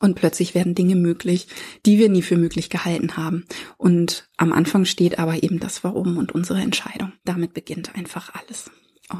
Und 0.00 0.16
plötzlich 0.16 0.54
werden 0.54 0.74
Dinge 0.74 0.96
möglich, 0.96 1.46
die 1.86 1.98
wir 1.98 2.10
nie 2.10 2.20
für 2.20 2.36
möglich 2.36 2.68
gehalten 2.68 3.16
haben. 3.16 3.46
Und 3.78 4.28
am 4.36 4.52
Anfang 4.52 4.84
steht 4.84 5.18
aber 5.18 5.42
eben 5.42 5.60
das 5.60 5.82
Warum 5.82 6.18
und 6.18 6.32
unsere 6.32 6.60
Entscheidung. 6.60 7.12
Damit 7.24 7.54
beginnt 7.54 7.94
einfach 7.94 8.34
alles. 8.34 8.70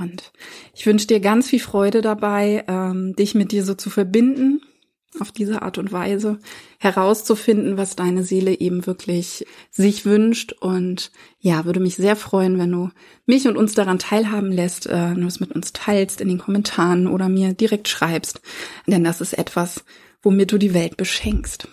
Und 0.00 0.32
ich 0.74 0.86
wünsche 0.86 1.06
dir 1.06 1.20
ganz 1.20 1.48
viel 1.48 1.60
Freude 1.60 2.02
dabei, 2.02 2.64
ähm, 2.68 3.14
dich 3.16 3.34
mit 3.34 3.52
dir 3.52 3.64
so 3.64 3.74
zu 3.74 3.90
verbinden, 3.90 4.60
auf 5.20 5.30
diese 5.30 5.62
Art 5.62 5.78
und 5.78 5.92
Weise 5.92 6.38
herauszufinden, 6.78 7.76
was 7.76 7.96
deine 7.96 8.24
Seele 8.24 8.58
eben 8.58 8.86
wirklich 8.86 9.46
sich 9.70 10.04
wünscht. 10.04 10.52
Und 10.52 11.12
ja, 11.38 11.64
würde 11.64 11.80
mich 11.80 11.96
sehr 11.96 12.16
freuen, 12.16 12.58
wenn 12.58 12.72
du 12.72 12.90
mich 13.26 13.46
und 13.46 13.56
uns 13.56 13.74
daran 13.74 13.98
teilhaben 13.98 14.50
lässt, 14.50 14.86
äh, 14.86 15.10
wenn 15.10 15.20
du 15.20 15.26
es 15.26 15.40
mit 15.40 15.52
uns 15.52 15.72
teilst 15.72 16.20
in 16.20 16.28
den 16.28 16.38
Kommentaren 16.38 17.06
oder 17.06 17.28
mir 17.28 17.52
direkt 17.52 17.88
schreibst. 17.88 18.40
Denn 18.86 19.04
das 19.04 19.20
ist 19.20 19.34
etwas, 19.34 19.84
womit 20.22 20.52
du 20.52 20.58
die 20.58 20.74
Welt 20.74 20.96
beschenkst. 20.96 21.68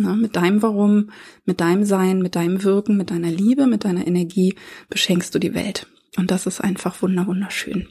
Na, 0.00 0.14
mit 0.14 0.36
deinem 0.36 0.62
Warum, 0.62 1.10
mit 1.44 1.60
deinem 1.60 1.84
Sein, 1.84 2.20
mit 2.22 2.36
deinem 2.36 2.62
Wirken, 2.62 2.96
mit 2.96 3.10
deiner 3.10 3.30
Liebe, 3.30 3.66
mit 3.66 3.84
deiner 3.84 4.06
Energie 4.06 4.54
beschenkst 4.88 5.34
du 5.34 5.40
die 5.40 5.54
Welt. 5.54 5.88
Und 6.18 6.30
das 6.30 6.46
ist 6.46 6.60
einfach 6.60 7.00
wunderschön. 7.00 7.88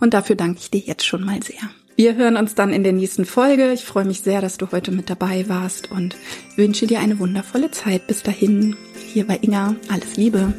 Und 0.00 0.12
dafür 0.12 0.36
danke 0.36 0.58
ich 0.60 0.70
dir 0.70 0.80
jetzt 0.80 1.06
schon 1.06 1.24
mal 1.24 1.42
sehr. 1.42 1.70
Wir 1.96 2.14
hören 2.14 2.36
uns 2.36 2.54
dann 2.54 2.72
in 2.72 2.84
der 2.84 2.92
nächsten 2.92 3.24
Folge. 3.24 3.72
Ich 3.72 3.84
freue 3.84 4.04
mich 4.04 4.20
sehr, 4.20 4.40
dass 4.40 4.56
du 4.56 4.70
heute 4.70 4.92
mit 4.92 5.10
dabei 5.10 5.48
warst 5.48 5.90
und 5.90 6.16
wünsche 6.56 6.86
dir 6.86 7.00
eine 7.00 7.18
wundervolle 7.18 7.70
Zeit. 7.70 8.06
Bis 8.06 8.22
dahin, 8.22 8.76
hier 9.12 9.26
bei 9.26 9.38
Inga. 9.42 9.74
Alles 9.88 10.16
Liebe. 10.16 10.52